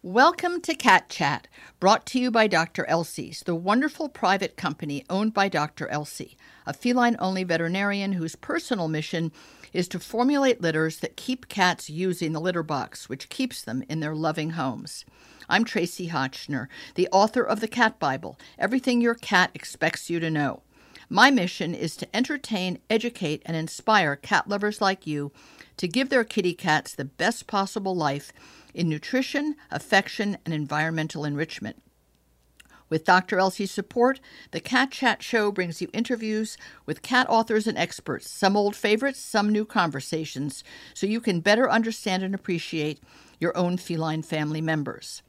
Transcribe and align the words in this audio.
Welcome 0.00 0.60
to 0.60 0.76
Cat 0.76 1.08
Chat, 1.08 1.48
brought 1.80 2.06
to 2.06 2.20
you 2.20 2.30
by 2.30 2.46
Dr. 2.46 2.84
Elsey's, 2.84 3.42
the 3.44 3.56
wonderful 3.56 4.08
private 4.08 4.56
company 4.56 5.04
owned 5.10 5.34
by 5.34 5.48
Dr. 5.48 5.88
Elsey, 5.88 6.36
a 6.64 6.72
feline 6.72 7.16
only 7.18 7.42
veterinarian 7.42 8.12
whose 8.12 8.36
personal 8.36 8.86
mission 8.86 9.32
is 9.72 9.88
to 9.88 9.98
formulate 9.98 10.60
litters 10.60 11.00
that 11.00 11.16
keep 11.16 11.48
cats 11.48 11.90
using 11.90 12.32
the 12.32 12.40
litter 12.40 12.62
box, 12.62 13.08
which 13.08 13.28
keeps 13.28 13.60
them 13.60 13.82
in 13.88 13.98
their 13.98 14.14
loving 14.14 14.50
homes. 14.50 15.04
I'm 15.48 15.64
Tracie 15.64 16.10
Hotchner, 16.10 16.68
the 16.94 17.08
author 17.10 17.42
of 17.42 17.58
the 17.58 17.66
Cat 17.66 17.98
Bible 17.98 18.38
Everything 18.56 19.00
Your 19.00 19.16
Cat 19.16 19.50
Expects 19.52 20.08
You 20.08 20.20
to 20.20 20.30
Know. 20.30 20.62
My 21.10 21.32
mission 21.32 21.74
is 21.74 21.96
to 21.96 22.16
entertain, 22.16 22.78
educate, 22.88 23.42
and 23.46 23.56
inspire 23.56 24.14
cat 24.14 24.46
lovers 24.46 24.80
like 24.80 25.08
you 25.08 25.32
to 25.78 25.88
give 25.88 26.10
their 26.10 26.22
kitty 26.22 26.52
cats 26.52 26.94
the 26.94 27.04
best 27.04 27.46
possible 27.46 27.96
life 27.96 28.32
in 28.74 28.88
nutrition, 28.88 29.56
affection, 29.70 30.38
and 30.44 30.54
environmental 30.54 31.24
enrichment. 31.24 31.82
With 32.90 33.04
Dr. 33.04 33.38
Elsey's 33.38 33.70
support, 33.70 34.18
the 34.50 34.60
Cat 34.60 34.90
Chat 34.90 35.22
Show 35.22 35.52
brings 35.52 35.82
you 35.82 35.88
interviews 35.92 36.56
with 36.86 37.02
cat 37.02 37.26
authors 37.28 37.66
and 37.66 37.76
experts, 37.76 38.30
some 38.30 38.56
old 38.56 38.74
favorites, 38.74 39.20
some 39.20 39.50
new 39.50 39.66
conversations, 39.66 40.64
so 40.94 41.06
you 41.06 41.20
can 41.20 41.40
better 41.40 41.70
understand 41.70 42.22
and 42.22 42.34
appreciate 42.34 43.00
your 43.38 43.54
own 43.56 43.76
feline 43.76 44.22
family 44.22 44.62
members. 44.62 45.22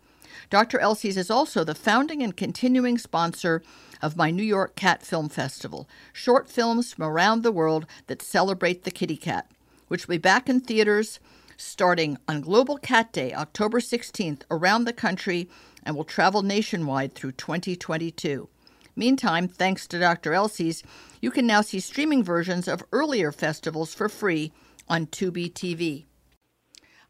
Dr. 0.50 0.80
Elsey's 0.80 1.17
is 1.17 1.30
also 1.30 1.64
the 1.64 1.76
founding 1.76 2.23
and 2.23 2.38
continuing 2.38 2.98
sponsor 2.98 3.62
of 4.02 4.16
my 4.16 4.31
New 4.31 4.44
York 4.44 4.76
Cat 4.76 5.03
Film 5.03 5.28
Festival, 5.28 5.90
short 6.14 6.48
films 6.48 6.94
from 6.94 7.03
around 7.03 7.44
the 7.44 7.52
world 7.52 7.86
that 8.08 8.22
celebrate 8.22 8.84
the 8.84 8.92
kitty 8.92 9.17
cat, 9.17 9.52
which 9.90 10.08
will 10.08 10.14
be 10.14 10.20
back 10.20 10.48
in 10.48 10.62
theaters 10.62 11.20
starting 11.59 12.18
on 12.27 12.41
Global 12.41 12.77
Cat 12.77 13.12
Day, 13.12 13.34
October 13.34 13.80
16th, 13.80 14.44
around 14.50 14.86
the 14.86 14.94
country 14.94 15.50
and 15.84 15.95
will 15.95 16.04
travel 16.04 16.41
nationwide 16.41 17.13
through 17.13 17.34
2022. 17.34 18.47
Meantime, 18.95 19.47
thanks 19.47 19.88
to 19.88 20.00
Dr. 20.00 20.34
Elsey's, 20.34 20.84
you 21.22 21.31
can 21.31 21.45
now 21.45 21.61
see 21.61 21.80
streaming 21.80 22.23
versions 22.23 22.67
of 22.67 22.84
earlier 22.92 23.31
festivals 23.31 23.94
for 23.94 24.09
free 24.09 24.52
on 24.88 25.06
Tubi 25.08 25.52
TV. 25.52 26.06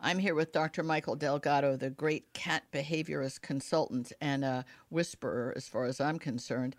I'm 0.02 0.20
here 0.20 0.36
with 0.36 0.52
Dr. 0.52 0.82
Mikel 0.82 1.16
Delgado, 1.16 1.76
the 1.76 1.90
great 1.90 2.32
cat 2.34 2.64
behaviorist 2.72 3.42
consultant 3.42 4.14
and 4.22 4.46
a 4.46 4.66
whisperer, 4.90 5.54
as 5.56 5.68
far 5.68 5.86
as 5.86 6.00
I'm 6.00 6.18
concerned. 6.18 6.76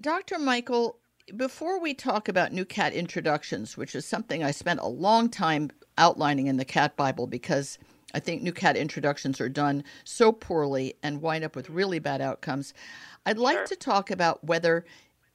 Dr. 0.00 0.38
Mikel, 0.38 0.98
before 1.36 1.80
we 1.80 1.94
talk 1.94 2.28
about 2.28 2.52
new 2.52 2.64
cat 2.64 2.92
introductions, 2.92 3.76
which 3.76 3.94
is 3.94 4.04
something 4.04 4.42
I 4.42 4.50
spent 4.50 4.80
a 4.80 4.88
long 4.88 5.28
time 5.28 5.70
outlining 5.96 6.46
in 6.46 6.56
the 6.56 6.64
cat 6.64 6.96
Bible 6.96 7.26
because 7.26 7.78
I 8.14 8.20
think 8.20 8.42
new 8.42 8.52
cat 8.52 8.76
introductions 8.76 9.40
are 9.40 9.48
done 9.48 9.84
so 10.04 10.32
poorly 10.32 10.94
and 11.02 11.20
wind 11.20 11.44
up 11.44 11.54
with 11.54 11.70
really 11.70 11.98
bad 11.98 12.20
outcomes. 12.20 12.72
I'd 13.26 13.38
like 13.38 13.58
Sure. 13.58 13.66
to 13.66 13.76
talk 13.76 14.10
about 14.10 14.44
whether 14.44 14.84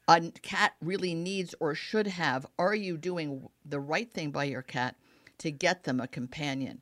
a 0.08 0.32
cat 0.42 0.74
really 0.82 1.14
needs 1.14 1.54
or 1.60 1.76
should 1.76 2.08
have. 2.08 2.46
Are 2.58 2.76
you 2.76 2.98
doing 2.98 3.50
the 3.64 3.80
right 3.80 4.12
thing 4.12 4.32
by 4.32 4.46
your 4.46 4.64
cat 4.64 4.96
to 5.40 5.52
get 5.52 5.84
them 5.84 6.00
a 6.00 6.08
companion? 6.08 6.82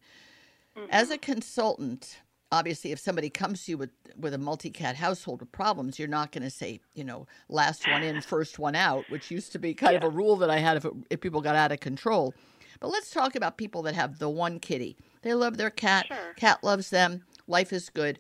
As 0.90 1.10
a 1.10 1.16
mm-hmm. 1.16 1.32
consultant, 1.32 2.20
obviously, 2.52 2.92
if 2.92 3.00
somebody 3.00 3.30
comes 3.30 3.66
to 3.66 3.72
you 3.72 3.78
with, 3.78 3.92
with 4.18 4.34
a 4.34 4.38
multi 4.38 4.70
cat 4.70 4.96
household 4.96 5.40
with 5.42 5.52
problems, 5.52 5.98
you're 5.98 6.08
not 6.08 6.32
going 6.32 6.44
to 6.44 6.50
say, 6.50 6.80
you 6.94 7.04
know, 7.04 7.28
last 7.50 7.88
one 7.88 8.04
in, 8.04 8.22
first 8.22 8.60
one 8.60 8.76
out, 8.76 9.10
which 9.10 9.32
used 9.32 9.52
to 9.54 9.60
be 9.60 9.74
kind 9.74 9.96
of 9.96 10.04
a 10.04 10.10
rule 10.10 10.36
that 10.38 10.50
I 10.50 10.58
had 10.58 10.78
if, 10.78 10.86
it, 10.86 10.94
if 11.10 11.22
people 11.22 11.42
got 11.42 11.56
out 11.56 11.72
of 11.72 11.80
control. 11.80 12.34
But 12.80 12.90
let's 12.90 13.12
talk 13.12 13.36
about 13.36 13.58
people 13.58 13.84
that 13.84 13.96
have 13.96 14.20
the 14.20 14.30
one 14.30 14.60
kitty. 14.60 14.98
They 15.22 15.34
love 15.34 15.58
their 15.58 15.70
cat, 15.70 16.08
Sure. 16.08 16.34
cat 16.36 16.64
loves 16.64 16.90
them, 16.90 17.24
life 17.48 17.72
is 17.72 17.90
good. 17.90 18.20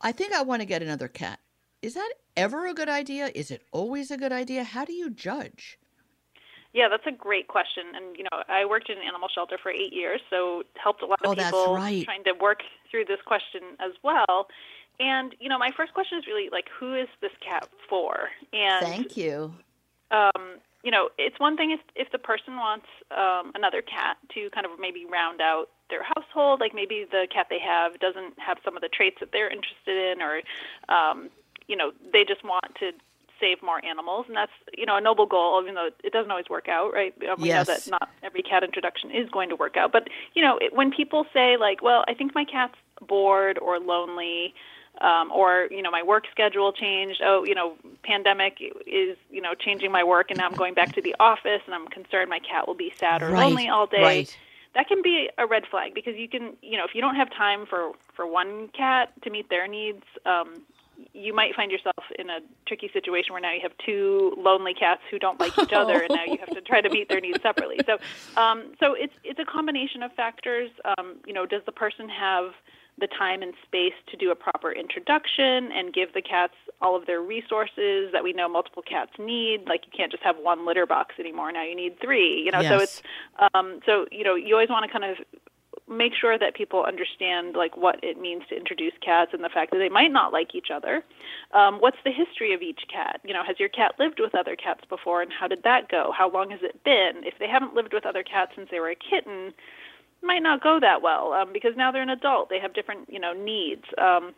I 0.00 0.12
think 0.12 0.32
I 0.32 0.42
want 0.42 0.60
to 0.60 0.66
get 0.66 0.82
another 0.82 1.08
cat. 1.08 1.40
Is 1.82 1.94
that 1.94 2.12
ever 2.36 2.66
a 2.66 2.74
good 2.74 2.90
idea? 2.90 3.30
Is 3.34 3.50
it 3.50 3.62
always 3.72 4.10
a 4.10 4.18
good 4.18 4.32
idea? 4.32 4.64
How 4.64 4.84
do 4.84 4.92
you 4.92 5.08
judge? 5.10 5.78
Yeah, 6.72 6.88
that's 6.88 7.06
a 7.06 7.12
great 7.12 7.48
question. 7.48 7.84
And 7.94 8.16
you 8.16 8.24
know, 8.24 8.42
I 8.48 8.64
worked 8.64 8.88
in 8.90 8.98
an 8.98 9.04
animal 9.06 9.28
shelter 9.28 9.58
for 9.60 9.70
eight 9.70 9.92
years, 9.92 10.20
so 10.30 10.62
helped 10.82 11.02
a 11.02 11.06
lot 11.06 11.18
of 11.24 11.30
Oh, 11.30 11.34
people 11.34 11.74
right. 11.74 12.04
trying 12.04 12.24
to 12.24 12.32
work 12.32 12.60
through 12.90 13.06
this 13.06 13.20
question 13.26 13.62
as 13.80 13.92
well. 14.02 14.48
And 15.00 15.34
you 15.40 15.48
know, 15.48 15.58
my 15.58 15.70
first 15.76 15.94
question 15.94 16.18
is 16.18 16.26
really 16.26 16.48
like, 16.50 16.68
who 16.78 16.94
is 16.94 17.08
this 17.20 17.32
cat 17.40 17.68
for? 17.88 18.28
And 18.52 18.86
Thank 18.86 19.16
you. 19.16 19.54
um, 20.10 20.58
you 20.84 20.90
know, 20.90 21.10
it's 21.18 21.38
one 21.40 21.56
thing 21.56 21.72
if 21.72 21.80
if 21.96 22.12
the 22.12 22.18
person 22.18 22.56
wants 22.56 22.86
um, 23.10 23.52
another 23.54 23.82
cat 23.82 24.16
to 24.34 24.48
kind 24.50 24.64
of 24.64 24.72
maybe 24.78 25.04
round 25.04 25.40
out 25.40 25.70
their 25.90 26.04
household, 26.04 26.60
like 26.60 26.72
maybe 26.72 27.04
the 27.10 27.26
cat 27.32 27.48
they 27.50 27.58
have 27.58 27.98
doesn't 27.98 28.38
have 28.38 28.58
some 28.64 28.76
of 28.76 28.82
the 28.82 28.88
traits 28.88 29.16
that 29.18 29.32
they're 29.32 29.50
interested 29.50 30.12
in, 30.12 30.22
or 30.22 30.40
um, 30.88 31.30
you 31.66 31.76
know, 31.76 31.92
they 32.12 32.24
just 32.24 32.44
want 32.44 32.74
to 32.78 32.92
save 33.40 33.62
more 33.62 33.84
animals, 33.84 34.26
and 34.28 34.36
that's 34.36 34.52
you 34.76 34.86
know 34.86 34.96
a 34.96 35.00
noble 35.00 35.26
goal, 35.26 35.60
even 35.62 35.74
though 35.74 35.90
it 36.04 36.12
doesn't 36.12 36.30
always 36.30 36.48
work 36.50 36.68
out, 36.68 36.92
right? 36.92 37.14
We 37.40 37.48
Yes. 37.48 37.50
know 37.50 37.64
that 37.66 37.86
not 37.86 38.10
every 38.22 38.42
cat 38.42 38.62
introduction 38.62 39.10
is 39.10 39.28
going 39.30 39.48
to 39.48 39.56
work 39.56 39.76
out, 39.76 39.92
but 39.92 40.08
you 40.34 40.42
know, 40.42 40.58
it, 40.58 40.74
when 40.74 40.90
people 40.90 41.26
say 41.32 41.56
like, 41.56 41.82
well, 41.82 42.04
I 42.08 42.14
think 42.14 42.34
my 42.34 42.44
cat's 42.44 42.74
bored 43.00 43.58
or 43.58 43.78
lonely 43.78 44.54
um, 45.00 45.30
or 45.32 45.68
you 45.70 45.82
know 45.82 45.90
my 45.90 46.02
work 46.02 46.24
schedule 46.30 46.72
changed. 46.72 47.20
Oh, 47.24 47.44
you 47.44 47.54
know, 47.54 47.76
pandemic 48.04 48.58
is 48.86 49.16
you 49.30 49.40
know 49.40 49.54
changing 49.54 49.90
my 49.92 50.04
work, 50.04 50.30
and 50.30 50.38
now 50.38 50.46
I'm 50.46 50.56
going 50.56 50.74
back 50.74 50.94
to 50.94 51.02
the 51.02 51.14
office, 51.18 51.62
and 51.66 51.74
I'm 51.74 51.88
concerned 51.88 52.28
my 52.28 52.38
cat 52.40 52.66
will 52.66 52.74
be 52.74 52.92
sad 53.00 53.22
or 53.22 53.30
Right, 53.30 53.46
lonely 53.46 53.68
all 53.68 53.86
day. 53.86 54.02
right. 54.02 54.38
That 54.74 54.86
can 54.86 55.02
be 55.02 55.28
a 55.36 55.46
red 55.46 55.64
flag 55.68 55.94
because 55.94 56.14
you 56.16 56.28
can, 56.28 56.56
you 56.62 56.78
know, 56.78 56.84
if 56.84 56.94
you 56.94 57.00
don't 57.00 57.16
have 57.16 57.30
time 57.30 57.66
for 57.66 57.92
for 58.14 58.26
one 58.26 58.68
cat 58.68 59.12
to 59.22 59.30
meet 59.30 59.48
their 59.48 59.66
needs, 59.66 60.04
um, 60.26 60.62
you 61.12 61.34
might 61.34 61.54
find 61.54 61.70
yourself 61.70 62.04
in 62.18 62.30
a 62.30 62.38
tricky 62.66 62.90
situation 62.92 63.32
where 63.32 63.42
now 63.42 63.52
you 63.52 63.60
have 63.62 63.72
two 63.84 64.34
lonely 64.38 64.74
cats 64.74 65.02
who 65.10 65.18
don't 65.18 65.40
like 65.40 65.56
each 65.58 65.72
other, 65.72 66.00
and 66.00 66.10
now 66.10 66.24
you 66.24 66.38
have 66.38 66.50
to 66.50 66.60
try 66.60 66.80
to 66.80 66.88
meet 66.88 67.08
their 67.08 67.20
needs 67.20 67.40
separately. 67.42 67.78
So, 67.86 67.98
um, 68.40 68.72
so 68.78 68.94
it's 68.94 69.14
it's 69.24 69.38
a 69.38 69.44
combination 69.44 70.02
of 70.02 70.12
factors. 70.12 70.70
Um, 70.98 71.16
you 71.26 71.32
know, 71.32 71.46
does 71.46 71.62
the 71.66 71.72
person 71.72 72.08
have 72.08 72.52
the 72.98 73.06
time 73.06 73.42
and 73.42 73.54
space 73.64 73.94
to 74.10 74.16
do 74.16 74.30
a 74.30 74.34
proper 74.34 74.70
introduction 74.72 75.72
and 75.72 75.92
give 75.92 76.12
the 76.12 76.22
cats 76.22 76.54
all 76.82 76.94
of 76.94 77.06
their 77.06 77.20
resources 77.20 78.12
that 78.12 78.22
we 78.22 78.32
know 78.32 78.48
multiple 78.48 78.82
cats 78.82 79.12
need? 79.18 79.66
Like 79.66 79.86
you 79.86 79.92
can't 79.96 80.12
just 80.12 80.22
have 80.22 80.36
one 80.36 80.66
litter 80.66 80.86
box 80.86 81.16
anymore. 81.18 81.50
Now 81.50 81.64
you 81.64 81.74
need 81.74 81.98
three. 82.00 82.42
You 82.44 82.52
know, 82.52 82.62
so 82.62 82.78
it's 82.78 83.02
um, 83.54 83.80
so 83.84 84.06
you 84.12 84.24
know 84.24 84.34
you 84.34 84.54
always 84.54 84.68
want 84.68 84.84
to 84.84 84.92
kind 84.92 85.04
of 85.04 85.16
make 85.90 86.12
sure 86.14 86.38
that 86.38 86.54
people 86.54 86.84
understand 86.84 87.56
like 87.56 87.76
what 87.76 88.02
it 88.02 88.20
means 88.20 88.42
to 88.48 88.56
introduce 88.56 88.92
cats 89.04 89.32
and 89.34 89.42
the 89.42 89.48
fact 89.48 89.72
that 89.72 89.78
they 89.78 89.88
might 89.88 90.12
not 90.12 90.32
like 90.32 90.54
each 90.54 90.68
other. 90.72 91.02
Um, 91.52 91.78
what's 91.80 91.98
the 92.04 92.12
history 92.12 92.54
of 92.54 92.62
each 92.62 92.82
cat? 92.92 93.20
You 93.24 93.34
know, 93.34 93.42
has 93.44 93.58
your 93.58 93.68
cat 93.68 93.94
lived 93.98 94.20
with 94.20 94.34
other 94.34 94.54
cats 94.56 94.82
before, 94.88 95.20
and 95.20 95.32
how 95.32 95.48
did 95.48 95.64
that 95.64 95.88
go? 95.88 96.12
How 96.16 96.30
long 96.30 96.50
has 96.50 96.60
it 96.62 96.82
been? 96.84 97.24
If 97.24 97.34
they 97.38 97.48
haven't 97.48 97.74
lived 97.74 97.92
with 97.92 98.06
other 98.06 98.22
cats 98.22 98.52
since 98.54 98.68
they 98.70 98.78
were 98.78 98.90
a 98.90 98.94
kitten, 98.94 99.48
it 99.48 100.26
might 100.26 100.42
not 100.42 100.62
go 100.62 100.78
that 100.80 101.02
well 101.02 101.32
um, 101.32 101.52
because 101.52 101.72
now 101.76 101.90
they're 101.90 102.02
an 102.02 102.10
adult. 102.10 102.50
They 102.50 102.60
have 102.60 102.72
different 102.72 103.08
you 103.10 103.18
know 103.18 103.32
needs. 103.32 103.84
Um, 103.98 104.32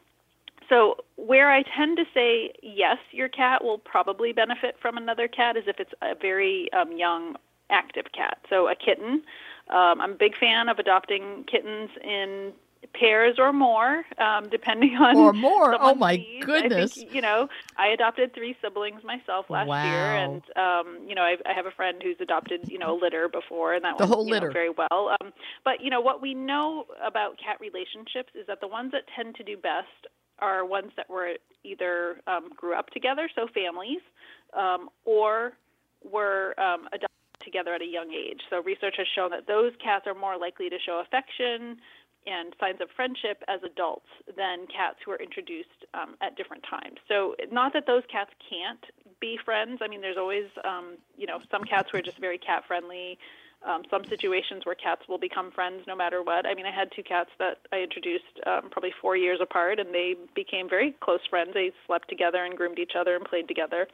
so 0.68 0.96
where 1.16 1.50
I 1.50 1.62
tend 1.62 1.98
to 1.98 2.04
say 2.14 2.52
yes, 2.62 2.96
your 3.10 3.28
cat 3.28 3.62
will 3.62 3.78
probably 3.78 4.32
benefit 4.32 4.76
from 4.80 4.96
another 4.96 5.28
cat 5.28 5.56
is 5.56 5.64
if 5.66 5.78
it's 5.78 5.92
a 6.00 6.14
very 6.14 6.72
um, 6.72 6.96
young, 6.96 7.36
active 7.68 8.06
cat. 8.16 8.38
So 8.48 8.68
a 8.68 8.74
kitten. 8.74 9.22
Um, 9.70 10.00
I'm 10.00 10.12
a 10.12 10.16
big 10.16 10.36
fan 10.38 10.68
of 10.68 10.78
adopting 10.78 11.44
kittens 11.50 11.90
in 12.02 12.52
pairs 12.98 13.36
or 13.38 13.52
more, 13.52 14.04
um, 14.18 14.48
depending 14.50 14.96
on 14.96 15.16
Or 15.16 15.32
more. 15.32 15.74
Oh, 15.80 15.94
my 15.94 16.16
needs. 16.16 16.46
goodness. 16.46 16.92
I 16.92 17.00
think, 17.00 17.14
you 17.14 17.22
know, 17.22 17.48
I 17.78 17.88
adopted 17.88 18.34
three 18.34 18.56
siblings 18.60 19.02
myself 19.04 19.46
last 19.48 19.68
Wow. 19.68 19.84
year, 19.84 20.14
and 20.16 20.42
um, 20.56 21.08
you 21.08 21.14
know, 21.14 21.22
I, 21.22 21.36
I 21.48 21.54
have 21.54 21.66
a 21.66 21.70
friend 21.70 22.02
who's 22.02 22.16
adopted, 22.20 22.60
you 22.68 22.78
know, 22.78 22.94
a 22.94 22.98
litter 23.00 23.28
before, 23.28 23.74
and 23.74 23.84
that 23.84 23.96
The 23.96 24.04
went 24.04 24.12
whole 24.14 24.26
you 24.26 24.32
know, 24.32 24.40
litter. 24.40 24.52
very 24.52 24.70
well. 24.70 25.16
Um, 25.20 25.32
but 25.64 25.80
you 25.80 25.90
know, 25.90 26.00
what 26.00 26.20
we 26.20 26.34
know 26.34 26.86
about 27.04 27.38
cat 27.38 27.58
relationships 27.60 28.32
is 28.34 28.46
that 28.48 28.60
the 28.60 28.68
ones 28.68 28.92
that 28.92 29.02
tend 29.16 29.36
to 29.36 29.44
do 29.44 29.56
best 29.56 29.86
are 30.40 30.66
ones 30.66 30.90
that 30.96 31.08
were 31.08 31.36
either 31.64 32.20
um, 32.26 32.50
grew 32.56 32.74
up 32.76 32.90
together, 32.90 33.30
so 33.34 33.46
families, 33.54 34.00
um, 34.58 34.88
or 35.04 35.52
were 36.02 36.58
um, 36.58 36.86
adopted 36.88 37.08
together 37.44 37.74
at 37.74 37.82
a 37.82 37.86
young 37.86 38.12
age. 38.12 38.40
So 38.50 38.62
research 38.62 38.94
has 38.98 39.06
shown 39.14 39.30
that 39.30 39.46
those 39.46 39.72
cats 39.82 40.06
are 40.06 40.14
more 40.14 40.38
likely 40.38 40.68
to 40.70 40.78
show 40.84 41.02
affection 41.04 41.78
and 42.26 42.54
signs 42.60 42.80
of 42.80 42.88
friendship 42.94 43.42
as 43.48 43.60
adults 43.64 44.06
than 44.36 44.66
cats 44.68 44.98
who 45.04 45.10
are 45.10 45.20
introduced 45.20 45.68
um, 45.94 46.14
at 46.20 46.36
different 46.36 46.64
times. 46.68 46.98
So 47.08 47.34
not 47.50 47.72
that 47.72 47.86
those 47.86 48.04
cats 48.10 48.30
can't 48.48 48.84
be 49.20 49.38
friends. 49.44 49.80
I 49.82 49.88
mean, 49.88 50.00
there's 50.00 50.16
always, 50.18 50.46
um, 50.64 50.98
you 51.16 51.26
know, 51.26 51.40
some 51.50 51.64
cats 51.64 51.88
who 51.90 51.98
are 51.98 52.02
just 52.02 52.18
very 52.18 52.38
cat 52.38 52.64
friendly. 52.66 53.18
Um, 53.64 53.82
some 53.90 54.04
situations 54.08 54.66
where 54.66 54.74
cats 54.74 55.02
will 55.08 55.18
become 55.18 55.52
friends 55.52 55.82
no 55.86 55.94
matter 55.94 56.20
what. 56.20 56.46
I 56.46 56.54
mean, 56.54 56.66
I 56.66 56.72
had 56.72 56.90
two 56.96 57.04
cats 57.04 57.30
that 57.38 57.58
I 57.72 57.78
introduced 57.78 58.40
um, 58.44 58.70
probably 58.70 58.92
four 59.00 59.16
years 59.16 59.38
apart, 59.40 59.78
and 59.78 59.94
they 59.94 60.16
became 60.34 60.68
very 60.68 60.96
close 61.00 61.20
friends. 61.30 61.50
They 61.54 61.70
slept 61.86 62.08
together 62.08 62.44
and 62.44 62.56
groomed 62.56 62.80
each 62.80 62.94
other 62.98 63.14
and 63.14 63.24
played 63.24 63.46
together. 63.46 63.86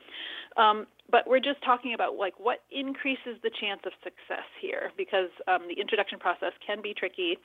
Um, 0.56 0.86
but 1.10 1.26
we're 1.26 1.40
just 1.40 1.62
talking 1.64 1.94
about 1.94 2.16
like 2.16 2.38
what 2.38 2.64
increases 2.70 3.36
the 3.42 3.50
chance 3.60 3.80
of 3.86 3.92
success 4.04 4.46
here, 4.60 4.92
because 4.96 5.30
um, 5.46 5.68
the 5.68 5.80
introduction 5.80 6.18
process 6.18 6.52
can 6.66 6.82
be 6.82 6.94
tricky 6.94 7.38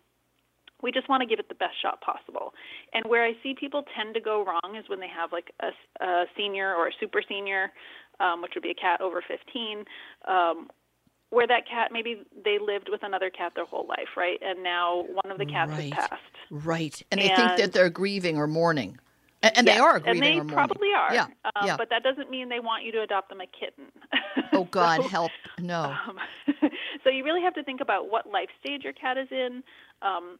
we 0.83 0.91
just 0.91 1.09
want 1.09 1.21
to 1.21 1.25
give 1.25 1.39
it 1.39 1.47
the 1.47 1.55
best 1.55 1.81
shot 1.81 2.01
possible. 2.01 2.53
And 2.93 3.05
where 3.07 3.23
I 3.23 3.31
see 3.41 3.55
people 3.57 3.85
tend 3.95 4.13
to 4.15 4.21
go 4.21 4.45
wrong 4.45 4.75
is 4.77 4.87
when 4.89 4.99
they 4.99 5.07
have 5.07 5.31
like 5.31 5.51
a, 5.61 5.71
a 6.03 6.25
senior 6.37 6.75
or 6.75 6.89
a 6.89 6.91
super 6.99 7.23
senior, 7.27 7.71
um, 8.19 8.41
which 8.41 8.51
would 8.53 8.63
be 8.63 8.71
a 8.71 8.75
cat 8.75 9.01
over 9.01 9.23
15, 9.25 9.85
um, 10.27 10.67
where 11.29 11.47
that 11.47 11.67
cat 11.67 11.89
maybe 11.91 12.21
they 12.43 12.57
lived 12.59 12.89
with 12.91 13.01
another 13.01 13.29
cat 13.29 13.53
their 13.55 13.65
whole 13.65 13.87
life, 13.87 14.09
right? 14.15 14.37
And 14.45 14.61
now 14.61 15.05
one 15.23 15.31
of 15.31 15.39
the 15.39 15.45
cats 15.45 15.71
right. 15.71 15.93
has 15.93 16.07
passed. 16.09 16.21
Right. 16.51 17.01
And, 17.09 17.19
and 17.19 17.29
they 17.29 17.35
think 17.35 17.57
that 17.57 17.71
they're 17.71 17.89
grieving 17.89 18.37
or 18.37 18.45
mourning. 18.45 18.99
And, 19.43 19.57
and 19.57 19.67
yes, 19.67 19.75
they 19.75 19.81
are 19.81 20.01
and 20.05 20.23
they 20.23 20.39
probably 20.39 20.87
are. 20.97 21.13
Yeah, 21.13 21.27
um, 21.55 21.67
yeah. 21.67 21.77
But 21.77 21.89
that 21.89 22.01
doesn't 22.01 22.31
mean 22.31 22.47
they 22.47 22.61
want 22.61 22.85
you 22.85 22.93
to 22.93 23.01
adopt 23.01 23.27
them 23.27 23.41
a 23.41 23.45
kitten. 23.45 23.91
oh 24.53 24.63
God, 24.71 25.01
so, 25.01 25.07
help! 25.09 25.31
No. 25.59 25.93
Um, 26.07 26.17
so 27.03 27.09
you 27.09 27.25
really 27.25 27.41
have 27.41 27.53
to 27.55 27.63
think 27.63 27.81
about 27.81 28.09
what 28.09 28.25
life 28.31 28.47
stage 28.61 28.83
your 28.83 28.93
cat 28.93 29.17
is 29.17 29.27
in, 29.31 29.61
um, 30.01 30.39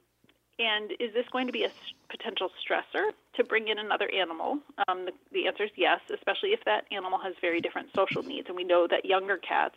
and 0.57 0.91
is 1.01 1.13
this 1.13 1.25
going 1.33 1.47
to 1.47 1.53
be 1.53 1.65
a 1.65 1.71
potential 2.09 2.49
stressor 2.65 3.09
to 3.35 3.43
bring 3.43 3.67
in 3.67 3.77
another 3.77 4.09
animal? 4.17 4.59
Um, 4.87 5.05
the, 5.05 5.11
the 5.33 5.47
answer 5.47 5.65
is 5.65 5.71
yes, 5.75 5.99
especially 6.13 6.49
if 6.49 6.63
that 6.63 6.85
animal 6.89 7.19
has 7.19 7.33
very 7.41 7.59
different 7.59 7.89
social 7.93 8.23
needs, 8.23 8.47
and 8.47 8.55
we 8.55 8.63
know 8.63 8.87
that 8.89 9.03
younger 9.03 9.35
cats 9.37 9.75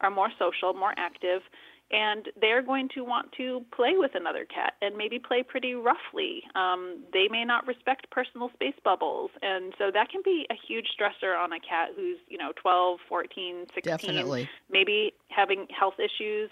are 0.00 0.10
more 0.10 0.30
social, 0.38 0.74
more 0.74 0.94
active, 0.96 1.42
and 1.90 2.28
they're 2.40 2.62
going 2.62 2.88
to 2.94 3.04
want 3.04 3.32
to 3.32 3.64
play 3.74 3.94
with 3.96 4.12
another 4.14 4.44
cat 4.44 4.74
and 4.80 4.96
maybe 4.96 5.18
play 5.18 5.42
pretty 5.42 5.74
roughly. 5.74 6.42
Um, 6.54 7.04
they 7.12 7.26
may 7.30 7.44
not 7.44 7.66
respect 7.66 8.10
personal 8.10 8.50
space 8.54 8.74
bubbles, 8.84 9.30
and 9.42 9.74
so 9.78 9.90
that 9.92 10.10
can 10.10 10.22
be 10.24 10.46
a 10.50 10.54
huge 10.54 10.88
stressor 10.98 11.36
on 11.36 11.52
a 11.52 11.60
cat 11.60 11.90
who's 11.96 12.18
you 12.28 12.38
know 12.38 12.52
12, 12.60 13.00
14, 13.08 13.66
16, 13.74 13.82
Definitely. 13.82 14.48
maybe 14.70 15.12
having 15.28 15.66
health 15.70 15.94
issues 15.98 16.50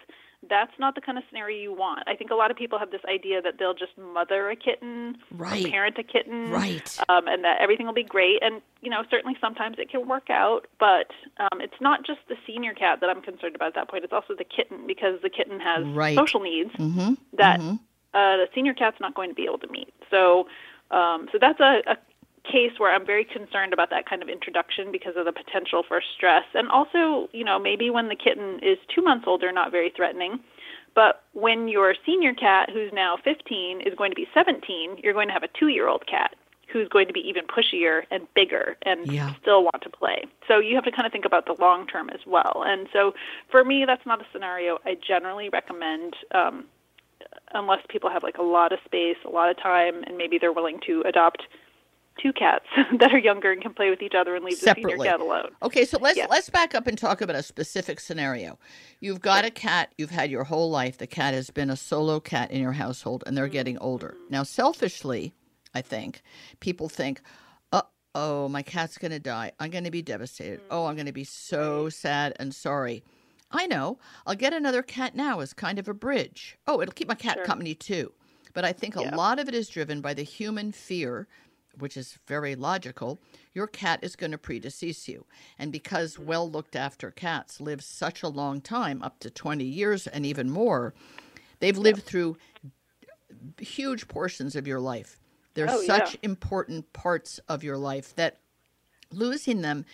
that's 0.49 0.73
not 0.79 0.95
the 0.95 1.01
kind 1.01 1.19
of 1.19 1.25
scenario 1.29 1.61
you 1.61 1.73
want. 1.73 2.05
I 2.07 2.15
think 2.15 2.31
a 2.31 2.35
lot 2.35 2.51
of 2.51 2.57
people 2.57 2.79
have 2.79 2.91
this 2.91 3.01
idea 3.09 3.43
that 3.43 3.55
they'll 3.59 3.75
just 3.75 3.99
mother 3.99 4.51
a 4.51 4.57
kitten, 4.57 5.17
right. 5.33 5.67
parent 5.67 5.99
a 5.99 6.05
kitten, 6.05 6.51
right. 6.51 6.99
um, 7.09 7.27
and 7.27 7.43
that 7.45 7.61
everything 7.61 7.87
will 7.87 7.95
be 7.95 8.05
great. 8.05 8.43
And 8.43 8.63
you 8.81 8.91
know, 8.91 9.03
certainly 9.11 9.37
sometimes 9.41 9.77
it 9.79 9.91
can 9.91 10.07
work 10.07 10.31
out, 10.31 10.67
but 10.79 11.11
um, 11.41 11.61
it's 11.61 11.81
not 11.81 12.07
just 12.07 12.21
the 12.29 12.37
senior 12.47 12.73
cat 12.73 13.01
that 13.01 13.11
I'm 13.11 13.23
concerned 13.23 13.57
about 13.57 13.69
at 13.69 13.75
that 13.75 13.91
point. 13.91 14.05
It's 14.05 14.13
also 14.13 14.35
the 14.37 14.45
kitten 14.45 14.87
because 14.87 15.21
the 15.23 15.31
kitten 15.31 15.59
has 15.59 15.85
right. 15.89 16.17
social 16.17 16.41
needs 16.41 16.71
mm-hmm. 16.73 17.15
that 17.37 17.61
mm-hmm. 17.61 17.77
Uh, 18.15 18.39
the 18.39 18.49
senior 18.55 18.73
cat's 18.73 18.99
not 19.01 19.15
going 19.15 19.29
to 19.29 19.35
be 19.35 19.45
able 19.45 19.59
to 19.59 19.69
meet. 19.69 19.93
So, 20.11 20.49
um, 20.91 21.29
so 21.31 21.37
that's 21.39 21.61
a, 21.61 21.83
a 21.87 21.97
case 22.51 22.73
where 22.79 22.95
I'm 22.95 23.07
very 23.07 23.25
concerned 23.25 23.73
about 23.73 23.91
that 23.91 24.09
kind 24.09 24.23
of 24.23 24.29
introduction 24.29 24.91
because 24.91 25.15
of 25.17 25.25
the 25.25 25.33
potential 25.33 25.83
for 25.87 26.03
stress. 26.17 26.45
And 26.55 26.69
also, 26.69 27.29
you 27.33 27.45
know, 27.45 27.59
maybe 27.59 27.91
when 27.91 28.09
the 28.09 28.17
kitten 28.17 28.61
is 28.63 28.79
two 28.95 29.03
months 29.03 29.25
older, 29.27 29.53
not 29.53 29.71
very 29.71 29.93
threatening. 29.95 30.41
But 30.95 31.23
when 31.33 31.69
your 31.69 31.95
senior 32.05 32.35
cat, 32.35 32.71
who's 32.73 32.93
now 32.93 33.17
15, 33.23 33.83
is 33.83 33.95
going 33.95 34.11
to 34.11 34.17
be 34.17 34.27
17, 34.35 34.99
you're 35.03 35.13
going 35.13 35.29
to 35.29 35.35
have 35.35 35.45
a 35.45 35.49
two 35.59 35.69
year 35.69 35.89
old 35.89 36.07
cat 36.07 36.35
who's 36.73 36.89
going 36.89 37.07
to 37.07 37.13
be 37.13 37.21
even 37.21 37.45
pushier 37.47 38.03
and 38.11 38.27
bigger 38.35 38.77
and 38.83 39.11
yeah. 39.11 39.33
still 39.41 39.63
want 39.63 39.83
to 39.83 39.89
play. 39.89 40.25
So 40.47 40.59
you 40.59 40.75
have 40.75 40.85
to 40.85 40.91
kind 40.91 41.07
of 41.07 41.13
think 41.13 41.25
about 41.25 41.47
the 41.47 41.57
long 41.59 41.87
term 41.87 42.11
as 42.11 42.21
well. 42.27 42.63
And 42.67 42.89
so 42.93 43.15
for 43.51 43.65
me, 43.65 43.85
that's 43.87 44.05
not 44.05 44.21
a 44.21 44.27
scenario 44.33 44.79
I 44.85 44.97
generally 44.97 45.49
recommend. 45.49 46.15
Um, 46.35 46.67
unless 47.55 47.81
people 47.89 48.11
have 48.11 48.23
like 48.23 48.37
a 48.39 48.43
lot 48.43 48.73
of 48.73 48.79
space, 48.85 49.17
a 49.25 49.31
lot 49.31 49.51
of 49.51 49.57
time, 49.57 50.03
and 50.05 50.17
maybe 50.17 50.39
they're 50.39 50.53
willing 50.53 50.81
to 50.87 51.03
adopt 51.07 51.45
two 52.21 52.33
cats 52.33 52.65
that 52.99 53.13
are 53.13 53.19
younger 53.19 53.53
and 53.53 53.63
can 53.63 53.75
play 53.75 53.91
with 53.91 54.03
each 54.03 54.15
other 54.15 54.35
and 54.35 54.45
leave 54.45 54.59
Separately. 54.59 54.93
the 54.93 54.99
senior 54.99 55.11
cat 55.11 55.21
alone. 55.21 55.51
Okay, 55.63 55.85
so 55.85 55.99
let's 56.01 56.19
let's 56.31 56.51
back 56.51 56.75
up 56.75 56.87
and 56.87 56.99
talk 56.99 57.21
about 57.21 57.37
a 57.37 57.43
specific 57.43 58.01
scenario. 58.01 58.59
You've 59.01 59.21
got 59.21 59.45
a 59.45 59.51
cat 59.51 59.93
you've 59.99 60.11
had 60.11 60.31
your 60.31 60.45
whole 60.45 60.71
life. 60.71 60.99
The 60.99 61.07
cat 61.07 61.35
has 61.35 61.51
been 61.51 61.71
a 61.71 61.77
solo 61.77 62.21
cat 62.21 62.51
in 62.51 62.61
your 62.61 62.73
household 62.73 63.25
and 63.27 63.37
they're 63.37 63.47
mm-hmm. 63.47 63.53
getting 63.53 63.79
older. 63.79 64.17
Now, 64.31 64.43
selfishly, 64.43 65.35
I 65.75 65.81
think 65.81 66.23
people 66.61 66.89
think, 66.89 67.21
"Uh 67.73 67.83
oh, 68.15 68.49
my 68.49 68.63
cat's 68.63 68.99
going 68.99 69.13
to 69.13 69.21
die. 69.21 69.53
I'm 69.59 69.71
going 69.71 69.85
to 69.85 69.91
be 69.91 70.03
devastated. 70.03 70.61
Mm-hmm. 70.61 70.73
Oh, 70.73 70.87
I'm 70.87 70.95
going 70.95 71.07
to 71.07 71.13
be 71.13 71.25
so 71.25 71.89
sad 71.89 72.35
and 72.39 72.55
sorry." 72.55 73.03
I 73.51 73.67
know. 73.67 73.99
I'll 74.27 74.35
get 74.35 74.53
another 74.53 74.83
cat 74.83 75.15
now 75.15 75.41
as 75.41 75.55
kind 75.55 75.79
of 75.79 75.89
a 75.89 75.95
bridge. 75.95 76.59
Oh, 76.67 76.83
it'll 76.83 76.93
keep 76.93 77.09
my 77.09 77.15
cat 77.15 77.37
sure. 77.37 77.45
company 77.47 77.75
too. 77.75 78.13
But 78.53 78.65
I 78.65 78.73
think 78.73 78.97
a 78.97 79.03
yeah. 79.03 79.17
lot 79.17 79.39
of 79.39 79.49
it 79.49 79.55
is 79.55 79.69
driven 79.69 80.01
by 80.01 80.15
the 80.15 80.23
human 80.23 80.73
fear 80.73 81.29
which 81.79 81.97
is 81.97 82.19
very 82.27 82.55
logical, 82.55 83.19
your 83.55 83.67
cat 83.67 84.01
is 84.03 84.17
going 84.17 84.33
to 84.33 84.39
predecease 84.39 85.09
you. 85.09 85.27
And 85.59 85.73
because 85.73 86.19
well 86.19 86.51
looked 86.51 86.77
after 86.77 87.11
cats 87.11 87.61
live 87.61 87.83
such 87.83 88.23
a 88.23 88.29
long 88.29 88.61
time, 88.61 89.03
up 89.03 89.19
to 89.21 89.31
20 89.31 89.65
years 89.65 90.07
and 90.07 90.27
even 90.27 90.51
more, 90.51 90.95
they've 91.61 91.79
lived 91.79 92.03
through 92.03 92.37
huge 93.59 94.09
portions 94.09 94.57
of 94.57 94.67
your 94.67 94.81
life. 94.81 95.19
They're 95.55 95.71
oh, 95.71 95.83
such 95.83 96.15
yeah. 96.15 96.21
important 96.23 96.93
parts 96.93 97.41
of 97.49 97.65
your 97.65 97.79
life 97.79 98.15
that 98.17 98.39
losing 99.13 99.63
them 99.63 99.85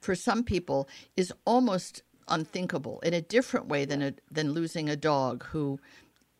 for 0.00 0.14
some 0.14 0.42
people 0.42 0.88
is 1.16 1.32
almost 1.44 2.02
unthinkable 2.28 3.00
in 3.00 3.14
a 3.14 3.20
different 3.20 3.66
way 3.68 3.84
than 3.84 4.02
a, 4.02 4.14
than 4.30 4.52
losing 4.52 4.88
a 4.88 4.96
dog 4.96 5.44
who 5.44 5.78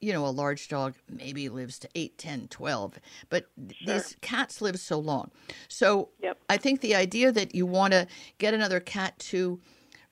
you 0.02 0.12
know, 0.12 0.26
a 0.26 0.28
large 0.28 0.68
dog 0.68 0.94
maybe 1.08 1.48
lives 1.48 1.78
to 1.78 1.88
8, 1.94 2.18
10, 2.18 2.48
12, 2.48 2.98
but 3.30 3.46
sure. 3.56 3.94
these 3.94 4.16
cats 4.20 4.60
live 4.60 4.78
so 4.78 4.98
long. 4.98 5.30
So 5.68 6.10
yep. 6.20 6.38
I 6.50 6.56
think 6.56 6.80
the 6.80 6.96
idea 6.96 7.30
that 7.30 7.54
you 7.54 7.64
want 7.64 7.92
to 7.92 8.08
get 8.38 8.52
another 8.52 8.80
cat 8.80 9.16
to 9.20 9.60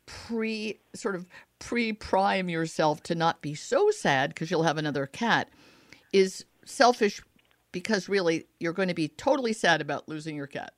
pre 0.06 0.78
sort 0.94 1.16
of 1.16 1.26
pre 1.58 1.92
prime 1.92 2.48
yourself 2.48 3.02
to 3.02 3.16
not 3.16 3.42
be 3.42 3.54
so 3.54 3.90
sad 3.90 4.30
because 4.30 4.48
you'll 4.50 4.62
have 4.62 4.78
another 4.78 5.06
cat 5.06 5.50
is 6.12 6.44
selfish 6.64 7.20
because 7.72 8.08
really 8.08 8.46
you're 8.60 8.72
going 8.72 8.88
to 8.88 8.94
be 8.94 9.08
totally 9.08 9.52
sad 9.52 9.80
about 9.80 10.08
losing 10.08 10.36
your 10.36 10.46
cat. 10.46 10.72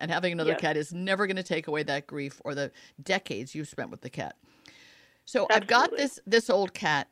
And 0.00 0.12
having 0.12 0.32
another 0.32 0.52
yes. 0.52 0.60
cat 0.60 0.76
is 0.76 0.92
never 0.92 1.26
going 1.26 1.36
to 1.36 1.42
take 1.42 1.66
away 1.66 1.82
that 1.82 2.06
grief 2.06 2.40
or 2.44 2.54
the 2.54 2.70
decades 3.02 3.54
you've 3.54 3.66
spent 3.66 3.90
with 3.90 4.02
the 4.02 4.10
cat. 4.10 4.36
So 5.24 5.46
Absolutely. 5.50 5.56
I've 5.56 5.66
got 5.66 5.96
this 5.96 6.20
this 6.26 6.50
old 6.50 6.72
cat 6.72 7.08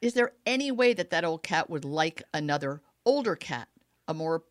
is 0.00 0.14
there 0.14 0.32
any 0.46 0.70
way 0.70 0.92
that 0.94 1.10
that 1.10 1.24
old 1.24 1.42
cat 1.42 1.68
would 1.68 1.84
like 1.84 2.22
another 2.32 2.80
older 3.04 3.36
cat, 3.36 3.68
a 4.06 4.14
more, 4.14 4.42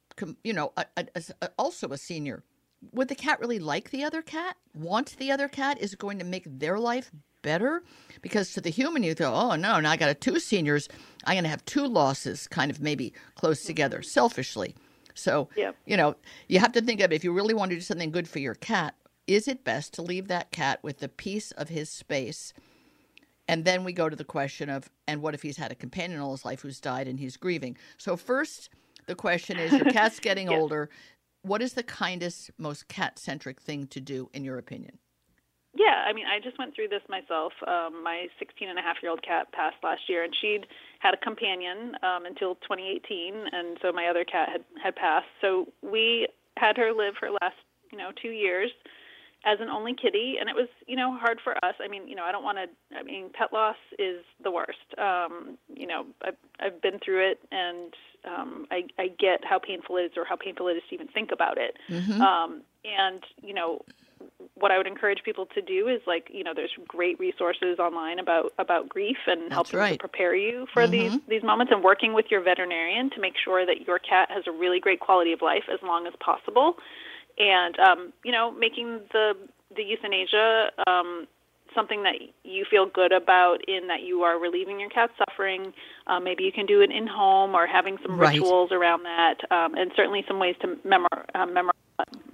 you 0.44 0.54
know, 0.54 0.74
a, 0.78 0.86
a, 0.98 1.24
a, 1.42 1.50
also 1.58 1.90
a 1.90 1.98
senior? 1.98 2.44
Would 2.92 3.08
the 3.08 3.16
cat 3.16 3.40
really 3.40 3.60
like 3.60 3.90
the 3.90 4.04
other 4.04 4.22
cat? 4.22 4.56
Want 4.74 5.16
the 5.18 5.32
other 5.32 5.48
cat? 5.48 5.80
Is 5.80 5.94
it 5.94 6.00
going 6.00 6.20
to 6.20 6.26
make 6.26 6.46
their 6.48 6.80
life 6.80 7.12
better? 7.42 7.84
Because 8.22 8.54
to 8.54 8.62
the 8.62 8.70
human, 8.70 9.04
you 9.04 9.16
go, 9.16 9.34
oh 9.34 9.56
no, 9.56 9.80
now 9.80 9.92
I 9.92 9.98
got 9.98 10.10
a 10.10 10.14
two 10.14 10.40
seniors. 10.40 10.90
I'm 11.26 11.36
going 11.36 11.44
to 11.44 11.50
have 11.50 11.66
two 11.66 11.88
losses, 11.88 12.48
kind 12.48 12.70
of 12.70 12.82
maybe 12.82 13.14
close 13.36 13.62
mm-hmm. 13.62 13.68
together, 13.68 14.02
selfishly. 14.02 14.76
So, 15.14 15.50
yep. 15.56 15.76
you 15.86 15.98
know, 15.98 16.16
you 16.48 16.60
have 16.60 16.74
to 16.74 16.82
think 16.82 17.02
of 17.02 17.12
if 17.12 17.24
you 17.24 17.34
really 17.34 17.56
want 17.56 17.72
to 17.72 17.76
do 17.76 17.82
something 17.82 18.12
good 18.12 18.28
for 18.28 18.40
your 18.40 18.54
cat, 18.54 18.96
is 19.26 19.48
it 19.48 19.64
best 19.64 19.94
to 19.96 20.02
leave 20.02 20.28
that 20.28 20.52
cat 20.52 20.80
with 20.84 21.00
the 21.00 21.10
peace 21.10 21.52
of 21.52 21.70
his 21.70 21.90
space? 21.90 22.54
And 23.48 23.64
then 23.64 23.84
we 23.84 23.94
go 23.94 24.10
to 24.10 24.16
the 24.16 24.26
question 24.26 24.70
of, 24.70 24.90
and 25.08 25.22
what 25.22 25.34
if 25.34 25.42
he's 25.42 25.58
had 25.58 25.72
a 25.72 25.76
companion 25.76 26.20
all 26.20 26.32
his 26.32 26.44
life 26.44 26.62
who's 26.62 26.80
died 26.80 27.08
and 27.08 27.20
he's 27.20 27.38
grieving? 27.38 27.78
So, 27.98 28.18
first, 28.18 28.70
the 29.06 29.16
question 29.16 29.58
is 29.58 29.72
your 29.72 29.86
cat's 29.86 30.20
getting 30.28 30.52
yes. 30.52 30.60
older. 30.60 30.90
What 31.44 31.62
is 31.62 31.74
the 31.74 31.84
kindest, 31.84 32.52
most 32.58 32.88
cat 32.88 33.18
centric 33.18 33.62
thing 33.62 33.88
to 33.88 34.02
do, 34.02 34.30
in 34.34 34.44
your 34.44 34.58
opinion? 34.58 34.98
Yeah, 35.74 36.04
I 36.08 36.12
mean, 36.12 36.26
I 36.26 36.40
just 36.40 36.58
went 36.58 36.76
through 36.76 36.88
this 36.88 37.04
myself. 37.08 37.54
Um, 37.68 38.04
my 38.04 38.28
16 38.40 38.68
and 38.68 38.80
a 38.80 38.82
half 38.82 38.98
year 39.02 39.12
old 39.12 39.24
cat 39.24 39.52
passed 39.52 39.78
last 39.84 40.02
year, 40.10 40.24
and 40.24 40.34
she'd 40.42 40.66
had 41.00 41.14
a 41.14 41.18
companion 41.18 41.94
um, 42.02 42.26
until 42.26 42.56
2018, 42.56 43.34
and 43.52 43.78
so 43.82 43.92
my 43.92 44.08
other 44.08 44.26
cat 44.26 44.50
had, 44.50 44.66
had 44.84 44.96
passed. 44.96 45.28
So 45.40 45.68
we 45.84 46.28
had 46.58 46.76
her 46.78 46.92
live 46.92 47.14
her 47.22 47.30
last, 47.30 47.56
you 47.92 47.98
know, 47.98 48.10
two 48.20 48.32
years 48.32 48.72
as 49.48 49.60
an 49.62 49.70
only 49.70 49.94
kitty 49.94 50.36
and 50.40 50.50
it 50.50 50.56
was 50.56 50.68
you 50.88 50.96
know 50.96 51.18
hard 51.18 51.40
for 51.42 51.54
us 51.64 51.76
i 51.80 51.88
mean 51.88 52.06
you 52.08 52.16
know 52.16 52.24
i 52.24 52.32
don't 52.34 52.44
want 52.44 52.58
to 52.58 52.98
i 52.98 53.02
mean 53.02 53.30
pet 53.34 53.54
loss 53.54 53.78
is 53.98 54.24
the 54.44 54.52
worst 54.52 54.94
um 54.98 55.58
you 55.74 55.88
know 55.88 56.06
i've 56.26 56.36
i've 56.60 56.82
been 56.82 57.00
through 57.00 57.32
it 57.32 57.40
and 57.50 57.94
um 58.26 58.68
i 58.72 58.84
i 59.00 59.08
get 59.08 59.40
how 59.46 59.58
painful 59.58 59.96
it 59.96 60.02
is 60.02 60.12
or 60.18 60.26
how 60.26 60.36
painful 60.36 60.68
it 60.68 60.74
is 60.74 60.84
to 60.90 60.96
even 60.96 61.08
think 61.08 61.32
about 61.32 61.58
it 61.58 61.78
mm-hmm. 61.90 62.22
um 62.22 62.62
and 62.84 63.24
you 63.42 63.54
know 63.54 63.82
what 64.56 64.72
I 64.72 64.78
would 64.78 64.88
encourage 64.88 65.20
people 65.24 65.46
to 65.54 65.62
do 65.62 65.88
is 65.88 66.02
like 66.08 66.30
you 66.34 66.44
know 66.44 66.54
there's 66.54 66.74
great 66.88 67.20
resources 67.20 67.80
online 67.80 68.20
about 68.20 68.52
about 68.58 68.90
grief 68.90 69.18
and 69.28 69.52
helping 69.52 69.80
right. 69.80 69.94
to 69.94 70.00
prepare 70.00 70.36
you 70.36 70.66
for 70.74 70.84
mm-hmm. 70.84 70.92
these 70.92 71.20
these 71.30 71.44
moments 71.44 71.72
and 71.72 71.84
working 71.84 72.14
with 72.14 72.26
your 72.30 72.42
veterinarian 72.42 73.10
to 73.12 73.22
make 73.22 73.34
sure 73.44 73.66
that 73.66 73.86
your 73.86 74.00
cat 74.00 74.30
has 74.32 74.44
a 74.48 74.52
really 74.52 74.80
great 74.80 75.00
quality 75.00 75.32
of 75.32 75.42
life 75.42 75.66
as 75.72 75.80
long 75.84 76.08
as 76.08 76.14
possible 76.20 76.78
and 77.38 77.80
um, 77.80 78.14
you 78.24 78.32
know 78.32 78.52
making 78.52 79.00
the 79.12 79.34
the 79.76 79.84
euthanasia 79.84 80.72
um, 80.88 81.28
something 81.76 82.04
that 82.04 82.16
you 82.44 82.66
feel 82.70 82.88
good 82.88 83.12
about 83.12 83.58
in 83.68 83.88
that 83.88 84.02
you 84.02 84.24
are 84.24 84.40
relieving 84.40 84.80
your 84.80 84.90
cat's 84.90 85.14
suffering. 85.18 85.74
Uh, 86.08 86.20
maybe 86.20 86.44
you 86.44 86.52
can 86.52 86.66
do 86.66 86.82
it 86.82 86.92
in 86.92 87.06
home 87.06 87.54
or 87.54 87.68
having 87.68 87.98
some 88.02 88.18
right. 88.18 88.34
rituals 88.34 88.72
around 88.72 89.04
that, 89.04 89.36
um, 89.52 89.76
and 89.76 89.92
certainly 89.96 90.24
some 90.28 90.40
ways 90.40 90.56
to 90.62 90.78
memor- 90.84 91.26
uh, 91.36 91.46
memor- 91.46 91.74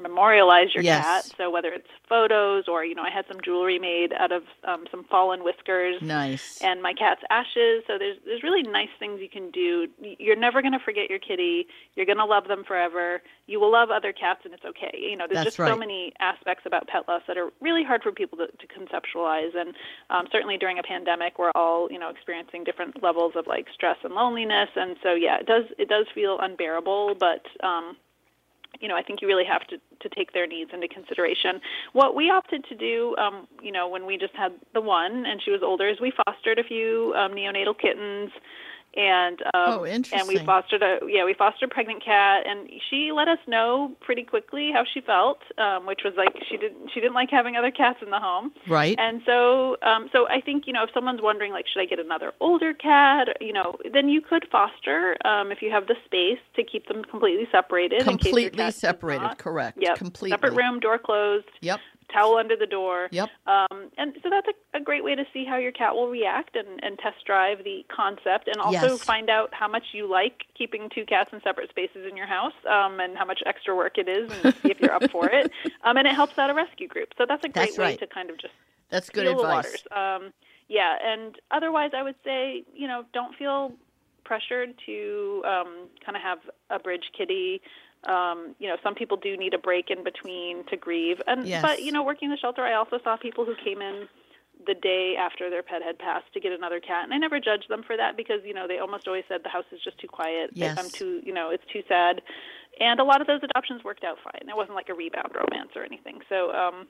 memorialize 0.04 0.74
your 0.76 0.84
Yes. 0.84 1.04
cat. 1.04 1.26
So 1.38 1.50
whether 1.50 1.70
it's 1.74 1.88
photos 2.08 2.68
or 2.68 2.86
you 2.86 2.94
know, 2.94 3.04
I 3.04 3.10
had 3.10 3.26
some 3.28 3.40
jewelry 3.44 3.80
made 3.80 4.14
out 4.14 4.32
of 4.32 4.44
um, 4.66 4.86
some 4.92 5.04
fallen 5.06 5.44
whiskers 5.44 6.02
Nice. 6.02 6.60
and 6.62 6.82
my 6.82 6.94
cat's 6.94 7.22
ashes. 7.30 7.84
So 7.88 7.98
there's 7.98 8.18
there's 8.26 8.44
really 8.44 8.64
nice 8.64 8.90
things 9.00 9.22
you 9.22 9.30
can 9.30 9.50
do. 9.52 9.88
You're 10.20 10.36
never 10.36 10.62
going 10.62 10.74
to 10.74 10.80
forget 10.80 11.10
your 11.10 11.20
kitty. 11.20 11.68
You're 11.96 12.06
going 12.06 12.18
to 12.20 12.26
love 12.26 12.48
them 12.48 12.64
forever. 12.64 13.22
You 13.48 13.60
will 13.60 13.72
love 13.72 13.90
other 13.90 14.14
cats, 14.14 14.42
and 14.46 14.54
it's 14.54 14.64
okay. 14.66 14.92
You 14.98 15.18
know, 15.18 15.26
there's 15.28 15.44
That's 15.44 15.58
just 15.58 15.70
so 15.70 15.76
many 15.76 16.14
aspects 16.20 16.66
about 16.66 16.88
pet 16.88 17.08
loss 17.08 17.24
that 17.28 17.38
are 17.38 17.50
really 17.62 17.84
hard 17.84 18.04
for 18.04 18.12
people 18.12 18.38
to, 18.38 18.48
to 18.48 18.68
conceptualize. 18.68 19.56
And 19.56 19.74
um, 20.10 20.28
certainly 20.32 20.58
during 20.58 20.80
a 20.80 20.84
pandemic, 20.84 21.40
we're 21.40 21.52
all 21.56 21.92
you 21.92 22.00
know 22.00 22.10
experiencing 22.10 22.64
different 22.64 23.02
levels 23.02 23.34
of 23.36 23.48
like 23.48 23.68
stress 23.74 23.98
and 24.04 24.14
loneliness. 24.14 24.70
And 24.76 24.96
so 25.04 25.14
yeah, 25.14 25.40
it 25.40 25.46
does 25.46 25.66
it 25.78 25.90
does 25.90 26.06
feel 26.14 26.38
unbearable, 26.40 27.16
but 27.20 27.44
um, 27.66 27.96
you 28.80 28.88
know, 28.88 28.96
I 28.96 29.04
think 29.04 29.22
you 29.22 29.28
really 29.28 29.46
have 29.46 29.66
to, 29.68 29.78
to 29.78 30.16
take 30.16 30.34
their 30.34 30.48
needs 30.48 30.72
into 30.74 30.88
consideration. 30.88 31.62
What 31.94 32.16
we 32.16 32.30
opted 32.30 32.66
to 32.66 32.76
do, 32.76 33.16
um, 33.18 33.48
you 33.62 33.72
know, 33.72 33.88
when 33.88 34.06
we 34.06 34.18
just 34.18 34.36
had 34.36 34.54
the 34.74 34.82
one 34.82 35.26
and 35.26 35.42
she 35.44 35.52
was 35.52 35.62
older, 35.64 35.88
is 35.88 36.00
we 36.02 36.12
fostered 36.26 36.60
a 36.60 36.64
few 36.64 37.14
um, 37.16 37.32
neonatal 37.32 37.78
kittens, 37.80 38.32
and 38.96 39.42
um, 39.42 39.50
Oh, 39.54 39.84
and 39.86 40.08
we 40.28 40.38
fostered 40.46 40.82
a 40.84 41.00
yeah 41.08 41.26
we 41.26 41.34
fostered 41.34 41.72
a 41.72 41.74
pregnant 41.74 42.04
cat, 42.04 42.46
and 42.46 42.70
she 42.90 43.12
let 43.12 43.28
us 43.28 43.40
know 43.48 43.92
pretty 44.02 44.24
quickly 44.24 44.72
how 44.74 44.84
she 44.92 45.02
felt, 45.02 45.40
um, 45.58 45.86
which 45.86 46.02
was 46.04 46.14
like 46.16 46.34
she 46.50 46.58
didn't 46.58 46.92
she 46.94 47.00
didn't 47.00 47.14
like 47.16 47.30
having 47.30 47.56
other 47.56 47.72
cats 47.72 48.00
in 48.02 48.10
the 48.12 48.20
home. 48.20 48.52
right. 48.68 48.96
And 49.00 49.22
so, 49.26 49.78
um, 49.82 50.10
so 50.12 50.28
I 50.28 50.42
think 50.42 50.68
you 50.68 50.74
know 50.74 50.84
if 50.84 50.90
someone's 50.94 51.22
wondering 51.22 51.52
like, 51.52 51.66
should 51.68 51.82
I 51.82 51.86
get 51.86 52.00
another 52.00 52.34
older 52.40 52.74
cat? 52.74 53.28
You 53.42 53.54
know, 53.54 53.78
then 53.92 54.10
you 54.10 54.22
could 54.22 54.46
foster 54.52 55.16
um, 55.26 55.52
if 55.52 55.62
you 55.62 55.72
have 55.72 55.88
the 55.88 55.96
space 56.06 56.40
to 56.56 56.64
keep 56.64 56.88
them 56.88 57.04
completely 57.04 57.48
separated. 57.52 58.04
Completely 58.04 58.72
separated. 58.72 59.38
Correct. 59.38 59.78
Yep. 59.82 59.98
Completely. 59.98 60.34
Separate 60.36 60.56
room, 60.56 60.80
door 60.80 60.98
closed, 60.98 61.48
Yep. 61.62 61.80
towel 62.12 62.38
under 62.38 62.56
the 62.56 62.66
door. 62.68 63.08
Yep. 63.12 63.30
Um, 63.48 63.90
and 63.98 64.14
so 64.22 64.30
that's 64.30 64.48
a, 64.48 64.54
way 65.16 65.24
to 65.24 65.30
see 65.32 65.46
how 65.46 65.58
your 65.58 65.72
cat 65.72 65.94
will 65.94 66.08
react 66.10 66.56
and, 66.56 66.84
and 66.84 66.98
test 67.00 67.26
drive 67.26 67.60
the 67.64 67.86
concept, 67.94 68.48
and 68.48 68.60
also 68.60 68.94
Yes. 68.94 69.04
find 69.06 69.30
out 69.30 69.54
how 69.54 69.68
much 69.68 69.84
you 69.94 70.10
like 70.10 70.44
keeping 70.58 70.90
two 70.94 71.06
cats 71.06 71.30
in 71.34 71.42
separate 71.42 71.70
spaces 71.70 72.06
in 72.10 72.18
your 72.18 72.28
house, 72.28 72.54
um, 72.70 73.00
and 73.00 73.18
how 73.18 73.26
much 73.26 73.42
extra 73.46 73.76
work 73.76 73.98
it 73.98 74.08
is, 74.08 74.30
and 74.32 74.54
see 74.64 74.72
if 74.72 74.80
you're 74.80 74.94
up 74.94 75.04
for 75.12 75.30
it. 75.30 75.52
Um, 75.84 75.98
and 75.98 76.08
it 76.08 76.16
helps 76.16 76.38
out 76.38 76.50
a 76.50 76.54
rescue 76.54 76.88
group. 76.88 77.10
So 77.18 77.26
that's 77.28 77.44
a 77.46 77.50
great 77.50 77.68
That's 77.68 77.78
way 77.78 77.86
right. 77.86 78.00
to 78.00 78.08
kind 78.08 78.30
of 78.30 78.38
just 78.40 78.54
That's 78.90 79.10
good 79.10 79.28
advice. 79.28 79.42
the 79.42 79.48
waters. 79.48 79.84
Um, 80.26 80.34
yeah, 80.70 80.96
and 81.04 81.36
otherwise, 81.52 81.92
I 81.96 82.04
would 82.04 82.16
say 82.24 82.64
you 82.74 82.88
know 82.88 83.04
don't 83.14 83.36
feel 83.36 83.74
pressured 84.24 84.74
to 84.86 85.44
um, 85.46 85.88
kind 86.06 86.16
of 86.16 86.22
have 86.24 86.40
a 86.70 86.80
bridge 86.80 87.12
kitty. 87.18 87.62
Um, 88.08 88.56
you 88.60 88.68
know, 88.68 88.76
some 88.84 88.96
people 88.96 89.16
do 89.18 89.38
need 89.38 89.54
a 89.54 89.58
break 89.58 89.90
in 89.90 90.04
between 90.04 90.66
to 90.70 90.76
grieve, 90.78 91.22
and 91.28 91.48
Yes. 91.48 91.62
but 91.62 91.84
you 91.84 91.92
know, 91.92 92.04
working 92.04 92.30
the 92.30 92.38
shelter, 92.38 92.62
I 92.64 92.74
also 92.74 93.00
saw 93.04 93.16
people 93.18 93.46
who 93.46 93.56
came 93.64 93.82
in 93.82 94.08
the 94.66 94.74
day 94.74 95.16
after 95.18 95.50
their 95.50 95.64
pet 95.64 95.82
had 95.82 95.98
passed 96.00 96.32
to 96.34 96.40
get 96.40 96.52
another 96.52 96.80
cat, 96.80 97.04
and 97.04 97.14
I 97.14 97.18
never 97.18 97.40
judged 97.40 97.70
them 97.70 97.84
for 97.84 97.98
that 97.98 98.18
because 98.18 98.42
you 98.44 98.54
know 98.54 98.68
they 98.68 98.80
almost 98.80 99.08
always 99.08 99.24
said 99.28 99.42
the 99.44 99.50
house 99.50 99.66
is 99.72 99.80
just 99.84 99.98
too 100.00 100.08
quiet. 100.08 100.52
Yes. 100.54 100.78
I'm 100.78 100.90
too, 100.90 101.22
you 101.24 101.34
know, 101.34 101.50
it's 101.50 101.64
too 101.72 101.84
sad, 101.88 102.22
and 102.80 103.00
a 103.00 103.04
lot 103.04 103.22
of 103.22 103.28
those 103.28 103.42
adoptions 103.44 103.84
worked 103.84 104.04
out 104.04 104.18
fine. 104.24 104.50
It 104.50 104.56
wasn't 104.56 104.76
like 104.76 104.90
a 104.90 104.94
rebound 104.94 105.34
romance 105.34 105.72
or 105.76 105.84
anything. 105.84 106.20
So. 106.30 106.52
um 106.52 106.88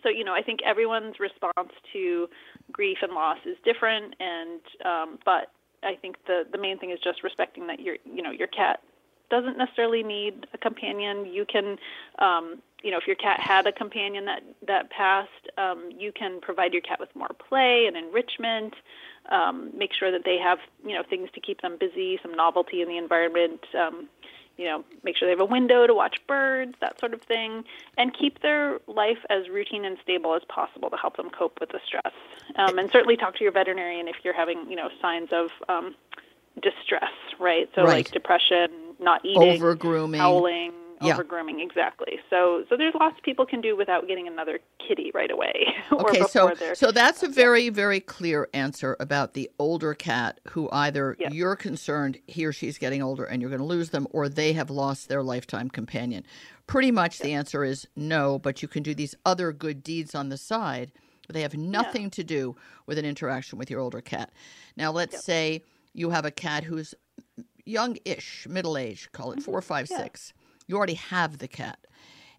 so 0.00 0.08
you 0.08 0.22
know 0.22 0.32
i 0.32 0.40
think 0.40 0.60
everyone's 0.64 1.18
response 1.18 1.72
to 1.92 2.28
grief 2.70 2.98
and 3.02 3.12
loss 3.12 3.38
is 3.44 3.56
different 3.64 4.14
and 4.20 4.60
um 4.84 5.18
but 5.24 5.50
i 5.82 5.96
think 6.00 6.14
the 6.28 6.44
the 6.52 6.58
main 6.58 6.78
thing 6.78 6.92
is 6.92 7.00
just 7.02 7.24
respecting 7.24 7.66
that 7.66 7.80
your 7.80 7.96
you 8.04 8.22
know 8.22 8.30
your 8.30 8.46
cat 8.46 8.80
doesn't 9.30 9.58
necessarily 9.58 10.02
need 10.02 10.46
a 10.54 10.58
companion 10.58 11.26
you 11.26 11.44
can 11.44 11.76
um 12.18 12.60
you 12.82 12.90
know 12.90 12.98
if 12.98 13.06
your 13.06 13.16
cat 13.16 13.40
had 13.40 13.66
a 13.66 13.72
companion 13.72 14.24
that 14.24 14.42
that 14.66 14.90
passed 14.90 15.28
um 15.58 15.90
you 15.96 16.12
can 16.12 16.40
provide 16.40 16.72
your 16.72 16.82
cat 16.82 16.98
with 17.00 17.14
more 17.14 17.30
play 17.48 17.86
and 17.86 17.96
enrichment 17.96 18.74
um 19.30 19.70
make 19.76 19.90
sure 19.92 20.10
that 20.10 20.22
they 20.24 20.38
have 20.38 20.58
you 20.84 20.94
know 20.94 21.02
things 21.08 21.28
to 21.34 21.40
keep 21.40 21.60
them 21.62 21.76
busy 21.78 22.18
some 22.22 22.34
novelty 22.34 22.82
in 22.82 22.88
the 22.88 22.96
environment 22.96 23.60
um 23.78 24.08
you 24.58 24.64
know, 24.64 24.84
make 25.04 25.16
sure 25.16 25.28
they 25.28 25.30
have 25.32 25.40
a 25.40 25.44
window 25.44 25.86
to 25.86 25.94
watch 25.94 26.16
birds, 26.26 26.74
that 26.80 26.98
sort 26.98 27.14
of 27.14 27.22
thing, 27.22 27.62
and 27.96 28.12
keep 28.18 28.42
their 28.42 28.80
life 28.88 29.18
as 29.30 29.48
routine 29.48 29.84
and 29.84 29.96
stable 30.02 30.34
as 30.34 30.42
possible 30.48 30.90
to 30.90 30.96
help 30.96 31.16
them 31.16 31.30
cope 31.30 31.58
with 31.60 31.70
the 31.70 31.78
stress. 31.86 32.12
Um, 32.56 32.76
and 32.76 32.90
certainly 32.92 33.16
talk 33.16 33.36
to 33.36 33.44
your 33.44 33.52
veterinarian 33.52 34.08
if 34.08 34.16
you're 34.24 34.34
having, 34.34 34.68
you 34.68 34.74
know, 34.74 34.88
signs 35.00 35.28
of 35.32 35.50
um, 35.68 35.94
distress, 36.60 37.12
right? 37.38 37.70
So 37.76 37.82
Right. 37.84 38.04
like 38.04 38.12
depression, 38.12 38.87
not 39.00 39.24
eating, 39.24 39.42
Over 39.42 39.74
grooming. 39.74 40.20
howling, 40.20 40.72
Yeah. 41.00 41.12
over 41.14 41.22
grooming, 41.24 41.60
exactly. 41.60 42.18
So 42.30 42.64
so 42.68 42.76
there's 42.76 42.94
lots 42.98 43.16
people 43.22 43.46
can 43.46 43.60
do 43.60 43.76
without 43.76 44.06
getting 44.08 44.26
another 44.26 44.58
kitty 44.86 45.10
right 45.14 45.30
away. 45.30 45.66
Okay, 45.92 46.20
so 46.28 46.52
so 46.74 46.90
that's 46.92 47.22
a 47.22 47.28
very 47.28 47.68
very 47.70 47.98
clear 48.00 48.48
answer 48.52 48.96
about 49.00 49.34
the 49.34 49.50
older 49.58 49.94
cat 49.94 50.40
who 50.50 50.68
either 50.70 51.16
Yeah. 51.18 51.30
you're 51.32 51.56
concerned 51.56 52.18
he 52.26 52.44
or 52.44 52.52
she's 52.52 52.78
getting 52.78 53.02
older 53.02 53.24
and 53.24 53.40
you're 53.40 53.50
going 53.50 53.60
to 53.60 53.64
lose 53.66 53.90
them 53.90 54.06
or 54.10 54.28
they 54.28 54.52
have 54.52 54.70
lost 54.70 55.08
their 55.08 55.22
lifetime 55.22 55.70
companion. 55.70 56.24
Pretty 56.66 56.90
much 56.90 57.18
the 57.20 57.32
answer 57.32 57.64
is 57.64 57.86
no, 57.96 58.38
but 58.38 58.60
you 58.62 58.68
can 58.68 58.82
do 58.82 58.94
these 58.94 59.14
other 59.24 59.52
good 59.52 59.82
deeds 59.82 60.14
on 60.14 60.28
the 60.28 60.36
side. 60.36 60.92
But 61.26 61.34
they 61.34 61.42
have 61.42 61.56
nothing 61.56 62.10
to 62.10 62.24
do 62.24 62.56
with 62.86 62.96
an 62.98 63.04
interaction 63.04 63.58
with 63.58 63.70
your 63.70 63.80
older 63.80 64.00
cat. 64.00 64.30
Now, 64.76 64.90
let's 64.92 65.22
say 65.24 65.62
you 65.94 66.08
have 66.10 66.24
a 66.24 66.30
cat 66.30 66.64
who's 66.64 66.94
young-ish, 67.68 68.46
middle-aged, 68.48 69.12
call 69.12 69.32
it 69.32 69.42
four, 69.42 69.60
five, 69.62 69.88
Yeah. 69.90 69.98
six. 69.98 70.32
You 70.66 70.76
already 70.76 70.94
have 70.94 71.38
the 71.38 71.48
cat, 71.48 71.78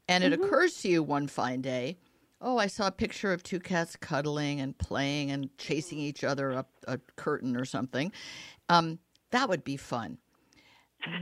and 0.07 0.23
it 0.23 0.33
occurs 0.33 0.75
to 0.81 0.89
you 0.89 1.03
one 1.03 1.27
fine 1.27 1.61
day 1.61 1.97
oh, 2.41 2.57
I 2.57 2.67
saw 2.67 2.87
a 2.87 2.91
picture 2.91 3.33
of 3.33 3.43
two 3.43 3.59
cats 3.59 3.95
cuddling 3.95 4.61
and 4.61 4.77
playing 4.77 5.31
and 5.31 5.55
chasing 5.57 5.99
each 5.99 6.23
other 6.23 6.53
up 6.53 6.69
a 6.87 6.97
curtain 7.15 7.55
or 7.57 7.65
something. 7.65 8.11
Um, 8.69 8.99
that 9.31 9.49
would 9.49 9.63
be 9.63 9.77
fun. 9.77 10.17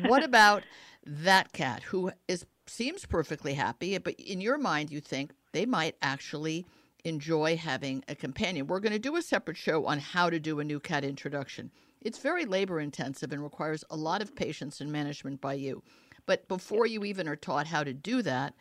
What 0.05 0.23
about 0.23 0.63
that 1.05 1.53
cat 1.53 1.83
who 1.83 2.11
is 2.27 2.45
seems 2.67 3.05
perfectly 3.05 3.53
happy, 3.53 3.97
but 3.97 4.15
in 4.15 4.41
your 4.41 4.57
mind 4.57 4.91
you 4.91 4.99
think 4.99 5.31
they 5.53 5.65
might 5.65 5.95
actually 6.01 6.65
enjoy 7.05 7.55
having 7.55 8.03
a 8.07 8.15
companion. 8.15 8.67
We're 8.67 8.81
going 8.81 8.91
to 8.91 8.99
do 8.99 9.15
a 9.15 9.21
separate 9.21 9.57
show 9.57 9.85
on 9.85 9.99
how 9.99 10.29
to 10.29 10.39
do 10.39 10.59
a 10.59 10.63
new 10.63 10.79
cat 10.79 11.05
introduction. 11.05 11.71
It's 12.07 12.19
very 12.19 12.45
labor 12.45 12.79
intensive 12.79 13.33
and 13.33 13.43
requires 13.43 13.83
a 13.89 13.97
lot 13.97 14.21
of 14.21 14.33
patience 14.33 14.79
and 14.79 14.89
management 14.89 15.41
by 15.41 15.55
you. 15.55 15.83
But 16.25 16.47
before 16.47 16.85
you 16.85 17.03
even 17.03 17.27
are 17.27 17.35
taught 17.35 17.67
how 17.67 17.83
to 17.83 17.93
do 17.93 18.21
that, 18.21 18.53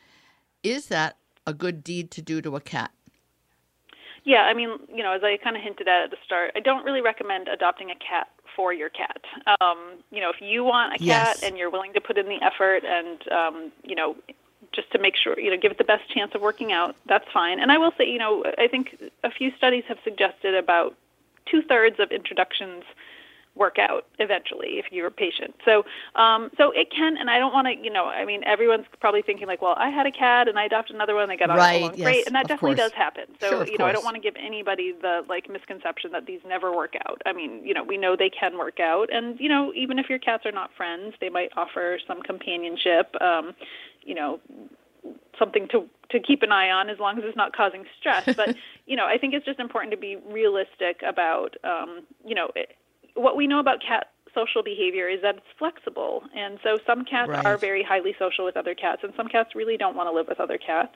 is 0.64 0.88
that 0.88 1.18
a 1.46 1.54
good 1.54 1.84
deed 1.84 2.10
to 2.10 2.22
do 2.22 2.42
to 2.42 2.56
a 2.56 2.60
cat? 2.60 2.90
Yeah, 4.24 4.42
I 4.42 4.52
mean, 4.52 4.70
you 4.92 5.04
know, 5.04 5.12
as 5.12 5.22
I 5.22 5.36
kind 5.36 5.54
of 5.56 5.62
hinted 5.62 5.86
at 5.86 6.02
at 6.02 6.10
the 6.10 6.16
start, 6.24 6.50
I 6.56 6.60
don't 6.60 6.84
really 6.84 7.02
recommend 7.02 7.46
adopting 7.46 7.88
a 7.92 7.94
cat 7.94 8.30
for 8.56 8.72
your 8.72 8.88
cat. 8.88 9.22
Um, 9.60 9.78
you 10.10 10.20
know, 10.20 10.30
if 10.30 10.40
you 10.40 10.64
want 10.64 10.94
a 10.94 10.98
cat 10.98 11.36
Yes. 11.36 11.38
and 11.44 11.56
you're 11.56 11.70
willing 11.70 11.92
to 11.92 12.00
put 12.00 12.18
in 12.18 12.26
the 12.26 12.42
effort 12.42 12.82
and, 12.84 13.30
um, 13.30 13.70
you 13.84 13.94
know, 13.94 14.16
just 14.72 14.90
to 14.90 14.98
make 14.98 15.14
sure, 15.14 15.38
you 15.38 15.52
know, 15.52 15.56
give 15.56 15.70
it 15.70 15.78
the 15.78 15.84
best 15.84 16.10
chance 16.12 16.34
of 16.34 16.40
working 16.40 16.72
out, 16.72 16.96
that's 17.06 17.30
fine. 17.32 17.60
And 17.60 17.70
I 17.70 17.78
will 17.78 17.92
say, 17.96 18.10
you 18.10 18.18
know, 18.18 18.42
I 18.58 18.66
think 18.66 18.96
a 19.22 19.30
few 19.30 19.52
studies 19.56 19.84
have 19.86 19.98
suggested 20.02 20.56
about 20.56 20.96
two 21.48 21.62
thirds 21.62 22.00
of 22.00 22.10
introductions 22.10 22.82
work 23.56 23.78
out 23.78 24.06
eventually 24.18 24.78
if 24.78 24.86
you're 24.92 25.10
patient. 25.10 25.54
So, 25.64 25.84
um, 26.14 26.50
so 26.56 26.70
it 26.72 26.90
can, 26.90 27.16
and 27.16 27.30
I 27.30 27.38
don't 27.38 27.52
want 27.52 27.66
to, 27.66 27.74
you 27.74 27.90
know, 27.90 28.04
I 28.06 28.24
mean, 28.24 28.44
everyone's 28.44 28.86
probably 29.00 29.22
thinking 29.22 29.46
like, 29.46 29.62
well, 29.62 29.74
I 29.78 29.88
had 29.88 30.06
a 30.06 30.10
cat 30.10 30.46
and 30.48 30.58
I 30.58 30.64
adopted 30.66 30.94
another 30.94 31.14
one, 31.14 31.28
they 31.28 31.36
got 31.36 31.48
Right, 31.48 31.80
along 31.80 31.94
yes, 31.96 32.04
great, 32.04 32.26
and 32.26 32.34
that 32.36 32.48
definitely 32.48 32.76
course. 32.76 32.90
does 32.90 32.92
happen. 32.92 33.24
So, 33.40 33.48
Sure, 33.50 33.66
you 33.66 33.78
know, 33.78 33.86
I 33.86 33.92
don't 33.92 34.04
want 34.04 34.16
to 34.16 34.20
give 34.20 34.34
anybody 34.36 34.92
the 34.92 35.22
like 35.28 35.48
misconception 35.50 36.12
that 36.12 36.26
these 36.26 36.40
never 36.46 36.74
work 36.74 36.94
out. 37.08 37.22
I 37.24 37.32
mean, 37.32 37.64
you 37.64 37.74
know, 37.74 37.82
we 37.82 37.96
know 37.96 38.14
they 38.16 38.30
can 38.30 38.58
work 38.58 38.78
out, 38.80 39.08
and 39.12 39.38
you 39.40 39.48
know, 39.48 39.72
even 39.74 39.98
if 39.98 40.08
your 40.08 40.18
cats 40.18 40.44
are 40.46 40.52
not 40.52 40.70
friends, 40.76 41.14
they 41.20 41.28
might 41.28 41.50
offer 41.56 41.98
some 42.06 42.22
companionship. 42.22 43.14
Um, 43.20 43.54
you 44.02 44.14
know, 44.14 44.40
something 45.38 45.68
to 45.68 45.88
to 46.10 46.20
keep 46.20 46.42
an 46.42 46.52
eye 46.52 46.70
on 46.70 46.88
as 46.88 46.98
long 46.98 47.18
as 47.18 47.24
it's 47.24 47.36
not 47.36 47.54
causing 47.54 47.84
stress. 47.98 48.24
But 48.36 48.54
you 48.86 48.96
know, 48.96 49.06
I 49.06 49.18
think 49.18 49.34
it's 49.34 49.46
just 49.46 49.58
important 49.58 49.90
to 49.92 49.96
be 49.96 50.16
realistic 50.28 51.02
about 51.06 51.56
um, 51.64 52.02
you 52.24 52.34
know 52.34 52.50
it, 52.54 52.76
what 53.16 53.36
we 53.36 53.46
know 53.46 53.58
about 53.60 53.80
cat 53.82 54.08
social 54.34 54.62
behavior 54.62 55.08
is 55.08 55.22
that 55.22 55.36
it's 55.36 55.46
flexible, 55.58 56.22
and 56.36 56.58
so 56.62 56.78
some 56.86 57.04
cats 57.04 57.32
Right. 57.32 57.46
are 57.46 57.56
very 57.58 57.82
highly 57.82 58.14
social 58.18 58.44
with 58.44 58.56
other 58.56 58.74
cats, 58.74 59.00
and 59.02 59.12
some 59.16 59.28
cats 59.28 59.54
really 59.54 59.78
don't 59.78 59.96
want 59.96 60.08
to 60.08 60.12
live 60.12 60.26
with 60.28 60.38
other 60.40 60.58
cats, 60.58 60.94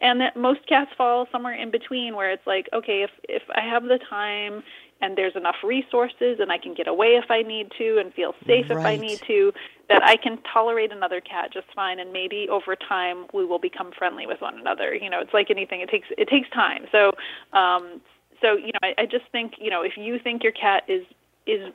and 0.00 0.20
that 0.20 0.36
most 0.36 0.66
cats 0.68 0.90
fall 0.98 1.26
somewhere 1.30 1.54
in 1.54 1.70
between 1.70 2.16
where 2.16 2.30
it's 2.32 2.46
like, 2.46 2.68
okay, 2.72 3.02
if 3.02 3.10
if 3.28 3.42
I 3.54 3.60
have 3.60 3.84
the 3.84 3.98
time 4.10 4.62
and 5.02 5.16
there's 5.16 5.34
enough 5.36 5.56
resources 5.64 6.38
and 6.40 6.52
I 6.52 6.58
can 6.58 6.74
get 6.74 6.86
away 6.86 7.16
if 7.22 7.30
I 7.30 7.42
need 7.42 7.72
to 7.78 7.98
and 7.98 8.12
feel 8.12 8.34
safe 8.46 8.66
if 8.70 8.84
I 8.84 8.96
need 8.96 9.20
to, 9.28 9.52
that 9.88 10.02
I 10.04 10.16
can 10.16 10.38
tolerate 10.52 10.92
another 10.92 11.20
cat 11.20 11.52
just 11.52 11.66
fine 11.74 11.98
and 12.00 12.12
maybe 12.12 12.48
over 12.50 12.76
time 12.76 13.26
we 13.32 13.44
will 13.46 13.58
become 13.58 13.92
friendly 13.96 14.26
with 14.26 14.40
one 14.40 14.58
another. 14.58 14.94
You 14.94 15.08
know, 15.08 15.20
it's 15.20 15.32
like 15.32 15.50
anything, 15.50 15.80
it 15.80 15.88
takes 15.88 16.08
it 16.18 16.28
takes 16.28 16.50
time. 16.50 16.84
So 16.92 17.12
um 17.52 18.00
so, 18.42 18.56
you 18.56 18.72
know, 18.72 18.80
I, 18.82 18.94
I 19.02 19.06
just 19.06 19.24
think, 19.32 19.54
you 19.58 19.70
know, 19.70 19.82
if 19.82 19.92
you 19.98 20.18
think 20.18 20.42
your 20.42 20.52
cat 20.52 20.84
is 20.88 21.04
is 21.50 21.72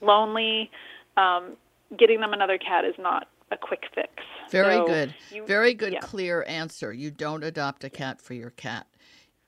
lonely, 0.00 0.70
um, 1.16 1.56
getting 1.98 2.20
them 2.20 2.32
another 2.32 2.58
cat 2.58 2.84
is 2.84 2.94
not 2.98 3.28
a 3.50 3.56
quick 3.56 3.84
fix. 3.94 4.10
Very 4.50 4.74
So 4.76 4.86
good. 4.86 5.14
you- 5.30 5.46
Very 5.46 5.74
good, 5.74 5.92
yeah. 5.94 6.00
clear 6.00 6.44
answer. 6.48 6.92
You 6.92 7.10
don't 7.10 7.44
adopt 7.44 7.84
a 7.84 7.90
cat 7.90 8.20
for 8.20 8.34
your 8.34 8.50
cat. 8.50 8.86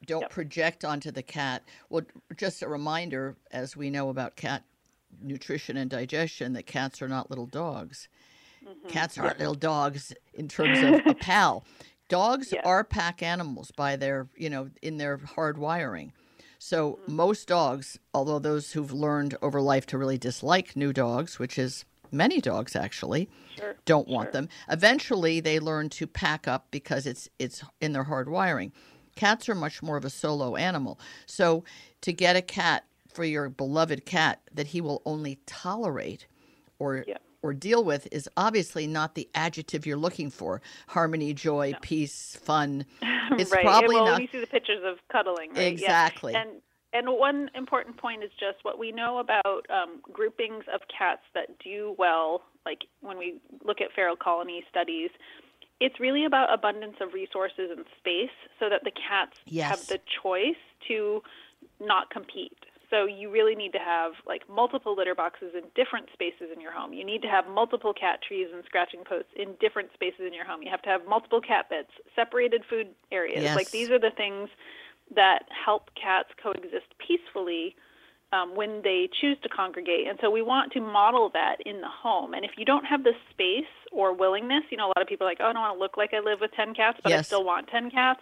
Don't 0.06 0.22
Yep. 0.22 0.30
project 0.30 0.84
onto 0.84 1.10
the 1.10 1.22
cat. 1.22 1.62
Well, 1.88 2.04
just 2.36 2.62
a 2.62 2.68
reminder, 2.68 3.36
as 3.50 3.76
we 3.76 3.88
know 3.88 4.10
about 4.10 4.36
cat 4.36 4.64
nutrition 5.22 5.76
and 5.78 5.88
digestion, 5.90 6.52
that 6.52 6.66
cats 6.66 7.00
are 7.00 7.08
not 7.08 7.30
little 7.30 7.46
dogs. 7.46 8.08
Mm-hmm. 8.62 8.88
Cats 8.88 9.16
aren't 9.16 9.38
little 9.38 9.54
dogs 9.54 10.12
in 10.34 10.48
terms 10.48 10.78
of 10.82 11.06
a 11.06 11.14
pal. 11.14 11.64
Dogs 12.08 12.52
Yeah. 12.52 12.60
are 12.66 12.84
pack 12.84 13.22
animals 13.22 13.70
by 13.70 13.96
their, 13.96 14.28
you 14.36 14.50
know, 14.50 14.70
in 14.82 14.98
their 14.98 15.16
hard 15.16 15.56
wiring. 15.56 16.12
So 16.64 16.92
Mm-hmm. 17.02 17.16
most 17.16 17.46
dogs, 17.46 17.98
although 18.14 18.38
those 18.38 18.72
who've 18.72 18.90
learned 18.92 19.36
over 19.42 19.60
life 19.60 19.84
to 19.88 19.98
really 19.98 20.16
dislike 20.16 20.74
new 20.74 20.94
dogs, 20.94 21.38
which 21.38 21.58
is 21.58 21.84
many 22.10 22.40
dogs 22.40 22.74
actually, 22.74 23.28
Sure. 23.58 23.76
don't 23.84 24.08
want 24.08 24.32
them. 24.32 24.48
Eventually, 24.70 25.40
they 25.40 25.60
learn 25.60 25.90
to 25.90 26.06
pack 26.06 26.48
up 26.48 26.68
because 26.70 27.06
it's 27.06 27.28
it's 27.38 27.62
in 27.82 27.92
their 27.92 28.04
hard 28.04 28.30
wiring. 28.30 28.72
Cats 29.14 29.46
are 29.50 29.54
much 29.54 29.82
more 29.82 29.98
of 29.98 30.06
a 30.06 30.10
solo 30.10 30.56
animal. 30.56 30.98
So 31.26 31.64
to 32.00 32.12
get 32.14 32.34
a 32.34 32.42
cat 32.42 32.84
for 33.12 33.24
your 33.24 33.50
beloved 33.50 34.06
cat 34.06 34.40
that 34.54 34.68
he 34.68 34.80
will 34.80 35.02
only 35.04 35.38
tolerate 35.44 36.26
or 36.78 37.04
Yeah. 37.06 37.18
Or 37.44 37.52
deal 37.52 37.84
with 37.84 38.08
is 38.10 38.26
obviously 38.38 38.86
not 38.86 39.14
the 39.14 39.28
adjective 39.34 39.84
you're 39.84 39.98
looking 39.98 40.30
for. 40.30 40.62
Harmony, 40.88 41.34
joy, 41.34 41.74
peace, 41.82 42.36
fun. 42.42 42.86
It's 43.38 43.50
right. 43.50 43.64
probably 43.64 43.96
well, 43.96 44.04
not 44.04 44.20
we 44.20 44.28
see 44.30 44.38
the 44.38 44.46
pictures 44.46 44.82
of 44.84 44.98
cuddling. 45.10 45.50
Right? 45.50 45.60
Yeah. 45.60 45.68
Exactly. 45.68 46.34
And 46.34 46.60
and 46.92 47.08
one 47.08 47.50
important 47.54 47.96
point 47.96 48.22
is 48.22 48.30
just 48.38 48.62
what 48.62 48.78
we 48.78 48.92
know 48.92 49.18
about 49.18 49.66
um, 49.70 50.00
groupings 50.02 50.64
of 50.72 50.82
cats 50.96 51.22
that 51.34 51.58
do 51.58 51.96
well. 51.98 52.42
Like 52.66 52.82
when 53.00 53.16
we 53.16 53.40
look 53.64 53.80
at 53.80 53.88
feral 53.94 54.14
colony 54.14 54.62
studies, 54.70 55.08
it's 55.80 55.98
really 55.98 56.26
about 56.26 56.52
abundance 56.52 56.96
of 57.00 57.14
resources 57.14 57.70
and 57.74 57.86
space, 57.98 58.36
so 58.60 58.68
that 58.68 58.84
the 58.84 58.92
cats 58.92 59.38
Yes. 59.46 59.70
have 59.70 59.86
the 59.88 60.00
choice 60.22 60.60
to 60.88 61.22
not 61.80 62.10
compete. 62.10 62.58
So 62.90 63.06
you 63.06 63.30
really 63.30 63.54
need 63.54 63.72
to 63.72 63.78
have 63.78 64.12
like 64.26 64.42
multiple 64.48 64.94
litter 64.96 65.14
boxes 65.14 65.52
in 65.54 65.62
different 65.74 66.08
spaces 66.12 66.48
in 66.54 66.60
your 66.60 66.72
home. 66.72 66.92
You 66.92 67.04
need 67.04 67.22
to 67.22 67.28
have 67.28 67.48
multiple 67.48 67.92
cat 67.92 68.20
trees 68.26 68.48
and 68.52 68.62
scratching 68.64 69.00
posts 69.04 69.30
in 69.36 69.54
different 69.60 69.90
spaces 69.94 70.22
in 70.26 70.32
your 70.32 70.44
home. 70.44 70.62
You 70.62 70.70
have 70.70 70.82
to 70.82 70.90
have 70.90 71.06
multiple 71.08 71.40
cat 71.40 71.68
beds, 71.68 71.88
separated 72.14 72.62
food 72.68 72.88
areas. 73.10 73.42
Yes. 73.42 73.56
Like 73.56 73.70
these 73.70 73.90
are 73.90 73.98
the 73.98 74.10
things 74.10 74.48
that 75.14 75.46
help 75.48 75.90
cats 75.94 76.28
coexist 76.42 76.86
peacefully 76.98 77.76
um, 78.34 78.56
when 78.56 78.82
they 78.82 79.08
choose 79.20 79.36
to 79.42 79.48
congregate. 79.48 80.08
And 80.08 80.18
so 80.20 80.30
we 80.30 80.42
want 80.42 80.72
to 80.72 80.80
model 80.80 81.30
that 81.34 81.56
in 81.64 81.80
the 81.80 81.88
home. 81.88 82.34
And 82.34 82.44
if 82.44 82.52
you 82.56 82.64
don't 82.64 82.84
have 82.84 83.04
the 83.04 83.12
space 83.30 83.70
or 83.92 84.12
willingness, 84.12 84.64
you 84.70 84.76
know, 84.76 84.86
a 84.86 84.92
lot 84.96 85.02
of 85.02 85.06
people 85.06 85.26
are 85.26 85.30
like, 85.30 85.38
oh, 85.40 85.46
I 85.46 85.52
don't 85.52 85.62
want 85.62 85.76
to 85.76 85.80
look 85.80 85.96
like 85.96 86.12
I 86.12 86.20
live 86.20 86.40
with 86.40 86.50
10 86.52 86.74
cats, 86.74 86.98
but 87.02 87.12
I 87.12 87.22
still 87.22 87.44
want 87.44 87.68
10 87.68 87.90
cats. 87.90 88.20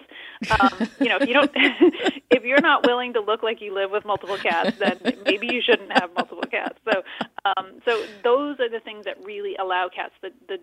Um, 0.60 0.86
you 1.00 1.08
know, 1.08 1.16
if 1.16 1.26
you 1.26 1.32
don't, 1.34 1.50
if 2.30 2.44
you're 2.44 2.60
not 2.60 2.84
willing 2.84 3.12
to 3.14 3.20
look 3.20 3.42
like 3.42 3.60
you 3.60 3.74
live 3.74 3.90
with 3.90 4.04
multiple 4.04 4.38
cats, 4.38 4.70
then 4.78 4.96
maybe 5.24 5.46
you 5.46 5.62
shouldn't 5.64 5.92
have 5.92 6.10
multiple 6.14 6.46
cats. 6.50 6.78
So, 6.84 7.02
um, 7.44 7.80
so 7.84 8.06
those 8.22 8.60
are 8.60 8.68
the 8.68 8.80
things 8.80 9.04
that 9.04 9.16
really 9.24 9.56
allow 9.56 9.88
cats 9.94 10.12
the, 10.20 10.30
the 10.48 10.58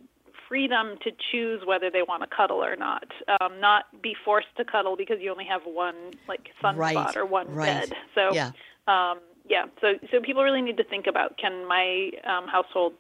freedom 0.48 0.98
to 1.04 1.12
choose 1.32 1.62
whether 1.66 1.90
they 1.90 2.02
want 2.02 2.24
to 2.24 2.28
cuddle 2.36 2.64
or 2.64 2.76
not, 2.76 3.06
um, 3.40 3.60
not 3.60 3.86
be 4.02 4.16
forced 4.26 4.48
to 4.58 4.66
cuddle 4.66 4.96
because 4.98 5.18
you 5.22 5.32
only 5.32 5.46
have 5.46 5.62
one 5.64 5.96
like 6.28 6.50
sunspot 6.64 6.78
Right, 6.78 7.18
or 7.18 7.26
one 7.26 7.48
right. 7.54 7.90
bed. 7.90 7.98
So, 8.16 8.34
Yeah. 8.34 8.52
um, 8.88 9.20
yeah, 9.50 9.66
so 9.82 9.94
so 10.12 10.22
people 10.22 10.44
really 10.44 10.62
need 10.62 10.78
to 10.78 10.84
think 10.84 11.08
about 11.08 11.38
can 11.38 11.68
my 11.68 12.12
um, 12.26 12.48
household 12.48 12.94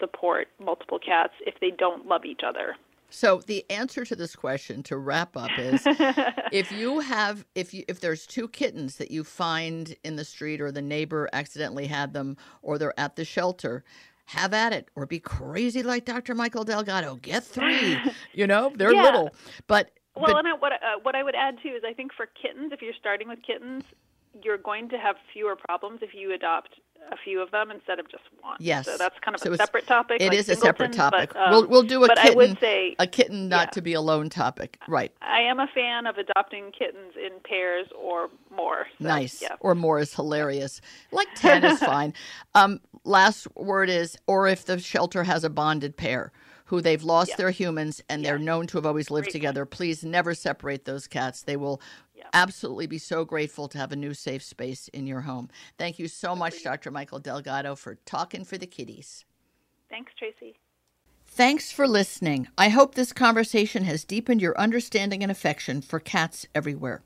support 0.00 0.48
multiple 0.58 0.98
cats 0.98 1.34
if 1.46 1.54
they 1.60 1.70
don't 1.70 2.06
love 2.06 2.24
each 2.24 2.40
other? 2.46 2.76
So 3.10 3.42
the 3.46 3.70
answer 3.70 4.06
to 4.06 4.16
this 4.16 4.34
question 4.34 4.82
to 4.84 4.96
wrap 4.96 5.36
up 5.36 5.50
is 5.58 5.86
if 6.52 6.72
you 6.72 7.00
have 7.00 7.44
if 7.54 7.74
you 7.74 7.84
if 7.88 8.00
there's 8.00 8.26
two 8.26 8.48
kittens 8.48 8.96
that 8.96 9.10
you 9.10 9.22
find 9.22 9.94
in 10.02 10.16
the 10.16 10.24
street 10.24 10.62
or 10.62 10.72
the 10.72 10.82
neighbor 10.82 11.28
accidentally 11.32 11.86
had 11.86 12.14
them 12.14 12.38
or 12.62 12.78
they're 12.78 12.98
at 12.98 13.16
the 13.16 13.24
shelter 13.24 13.84
have 14.26 14.54
at 14.54 14.72
it 14.72 14.88
or 14.94 15.04
be 15.04 15.20
crazy 15.20 15.82
like 15.82 16.06
Dr. 16.06 16.34
Mikel 16.34 16.64
Delgado 16.64 17.16
get 17.16 17.44
3 17.44 17.98
you 18.32 18.46
know 18.46 18.72
they're 18.74 18.94
Yeah. 18.94 19.02
little 19.02 19.34
but 19.66 19.90
Well, 20.14 20.24
but 20.26 20.38
and 20.38 20.48
I, 20.48 20.54
what 20.54 20.72
uh, 20.72 20.76
what 21.02 21.14
I 21.14 21.22
would 21.22 21.34
add 21.34 21.58
too 21.62 21.70
is 21.70 21.82
I 21.86 21.92
think 21.92 22.12
for 22.14 22.26
kittens, 22.40 22.72
if 22.72 22.80
you're 22.80 22.94
starting 22.98 23.28
with 23.28 23.42
kittens, 23.42 23.84
you're 24.42 24.58
going 24.58 24.88
to 24.90 24.96
have 24.98 25.16
fewer 25.32 25.56
problems 25.56 26.00
if 26.02 26.14
you 26.14 26.32
adopt 26.32 26.76
a 27.10 27.16
few 27.16 27.40
of 27.42 27.50
them 27.50 27.70
instead 27.72 27.98
of 27.98 28.08
just 28.08 28.22
one. 28.40 28.56
Yes. 28.60 28.86
So 28.86 28.96
that's 28.96 29.18
kind 29.24 29.34
of 29.34 29.40
So 29.40 29.52
a 29.52 29.56
separate 29.56 29.86
topic. 29.88 30.20
it 30.22 30.28
like 30.28 30.38
is 30.38 30.48
a 30.48 30.54
separate 30.54 30.92
topic 30.92 31.32
But, 31.32 31.40
um, 31.40 31.50
we'll 31.50 31.66
we'll 31.66 31.82
do 31.82 32.04
a 32.04 32.06
but 32.06 32.16
kitten 32.16 32.32
I 32.32 32.36
would 32.36 32.60
say 32.60 32.94
a 33.00 33.06
kitten 33.08 33.48
not 33.48 33.68
yeah. 33.68 33.70
to 33.72 33.82
be 33.82 33.92
alone 33.94 34.30
topic 34.30 34.78
right 34.86 35.12
I 35.20 35.40
am 35.40 35.58
a 35.58 35.66
fan 35.74 36.06
of 36.06 36.16
adopting 36.18 36.70
kittens 36.70 37.14
in 37.16 37.40
pairs 37.44 37.88
or 38.00 38.28
more. 38.54 38.86
So, 39.00 39.08
Nice. 39.08 39.42
Yeah. 39.42 39.56
Or 39.58 39.74
more 39.74 39.98
is 39.98 40.14
hilarious. 40.14 40.80
Like 41.10 41.28
10 41.34 41.64
is 41.64 41.78
fine. 41.92 42.14
Um, 42.54 42.80
last 43.04 43.48
word 43.56 43.90
is, 43.90 44.16
or 44.28 44.46
if 44.46 44.64
the 44.64 44.78
shelter 44.78 45.24
has 45.24 45.42
a 45.42 45.50
bonded 45.50 45.96
pair 45.96 46.30
who 46.66 46.80
they've 46.80 47.02
lost 47.02 47.30
Yeah. 47.30 47.36
their 47.36 47.50
humans 47.50 48.00
and 48.08 48.24
they're 48.24 48.38
known 48.38 48.66
to 48.68 48.78
have 48.78 48.86
always 48.86 49.10
lived 49.10 49.26
Great 49.26 49.32
together, 49.32 49.66
please 49.66 50.04
never 50.04 50.34
separate 50.34 50.84
those 50.84 51.08
cats. 51.08 51.42
They 51.42 51.56
will. 51.56 51.80
Absolutely 52.32 52.86
be 52.86 52.98
so 52.98 53.24
grateful 53.24 53.68
to 53.68 53.78
have 53.78 53.92
a 53.92 53.96
new 53.96 54.14
safe 54.14 54.42
space 54.42 54.88
in 54.88 55.06
your 55.06 55.22
home. 55.22 55.50
Thank 55.78 55.98
you 55.98 56.08
so 56.08 56.34
much, 56.34 56.62
Dr. 56.64 56.90
Mikel 56.90 57.18
Delgado, 57.18 57.74
for 57.74 57.96
talking 58.06 58.44
for 58.44 58.56
the 58.56 58.66
kitties. 58.66 59.24
Thanks, 59.90 60.12
Tracie. 60.18 60.56
Thanks 61.26 61.72
for 61.72 61.86
listening. 61.86 62.48
I 62.56 62.68
hope 62.68 62.94
this 62.94 63.12
conversation 63.12 63.84
has 63.84 64.04
deepened 64.04 64.40
your 64.40 64.58
understanding 64.58 65.22
and 65.22 65.32
affection 65.32 65.82
for 65.82 66.00
cats 66.00 66.46
everywhere. 66.54 67.02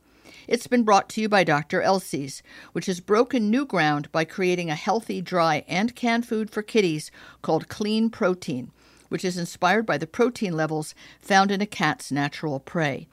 It's 0.49 0.67
been 0.69 0.85
brought 0.85 1.09
to 1.11 1.21
you 1.21 1.29
by 1.29 1.43
Dr. 1.45 1.83
Elsey's, 1.83 2.43
which 2.73 2.87
has 2.87 3.01
broken 3.01 3.51
new 3.51 3.67
ground 3.67 4.11
by 4.13 4.25
creating 4.25 4.71
a 4.71 4.77
healthy, 4.77 5.21
dry, 5.21 5.65
and 5.67 5.95
canned 5.95 6.27
food 6.27 6.51
for 6.51 6.63
kitties 6.63 7.11
called 7.43 7.69
Clean 7.69 8.11
Protein, 8.11 8.71
which 9.09 9.25
is 9.25 9.39
inspired 9.39 9.87
by 9.87 9.99
the 9.99 10.07
protein 10.07 10.57
levels 10.57 10.95
found 11.21 11.51
in 11.51 11.61
a 11.61 11.67
cat's 11.67 12.13
natural 12.13 12.61
prey. 12.61 13.09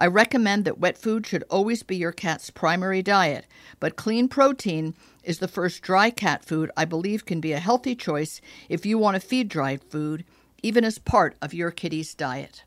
I 0.00 0.06
recommend 0.06 0.64
that 0.64 0.78
wet 0.78 0.96
food 0.96 1.26
should 1.26 1.42
always 1.50 1.82
be 1.82 1.96
your 1.96 2.12
cat's 2.12 2.50
primary 2.50 3.02
diet, 3.02 3.46
but 3.80 3.96
clean 3.96 4.28
protein 4.28 4.94
is 5.24 5.40
the 5.40 5.48
first 5.48 5.82
dry 5.82 6.10
cat 6.10 6.44
food 6.44 6.70
I 6.76 6.84
believe 6.84 7.26
can 7.26 7.40
be 7.40 7.52
a 7.52 7.58
healthy 7.58 7.96
choice 7.96 8.40
if 8.68 8.86
you 8.86 8.96
want 8.96 9.16
to 9.16 9.28
feed 9.28 9.48
dry 9.48 9.76
food, 9.76 10.24
even 10.62 10.84
as 10.84 11.00
part 11.00 11.34
of 11.42 11.52
your 11.52 11.72
kitty's 11.72 12.14
diet. 12.14 12.62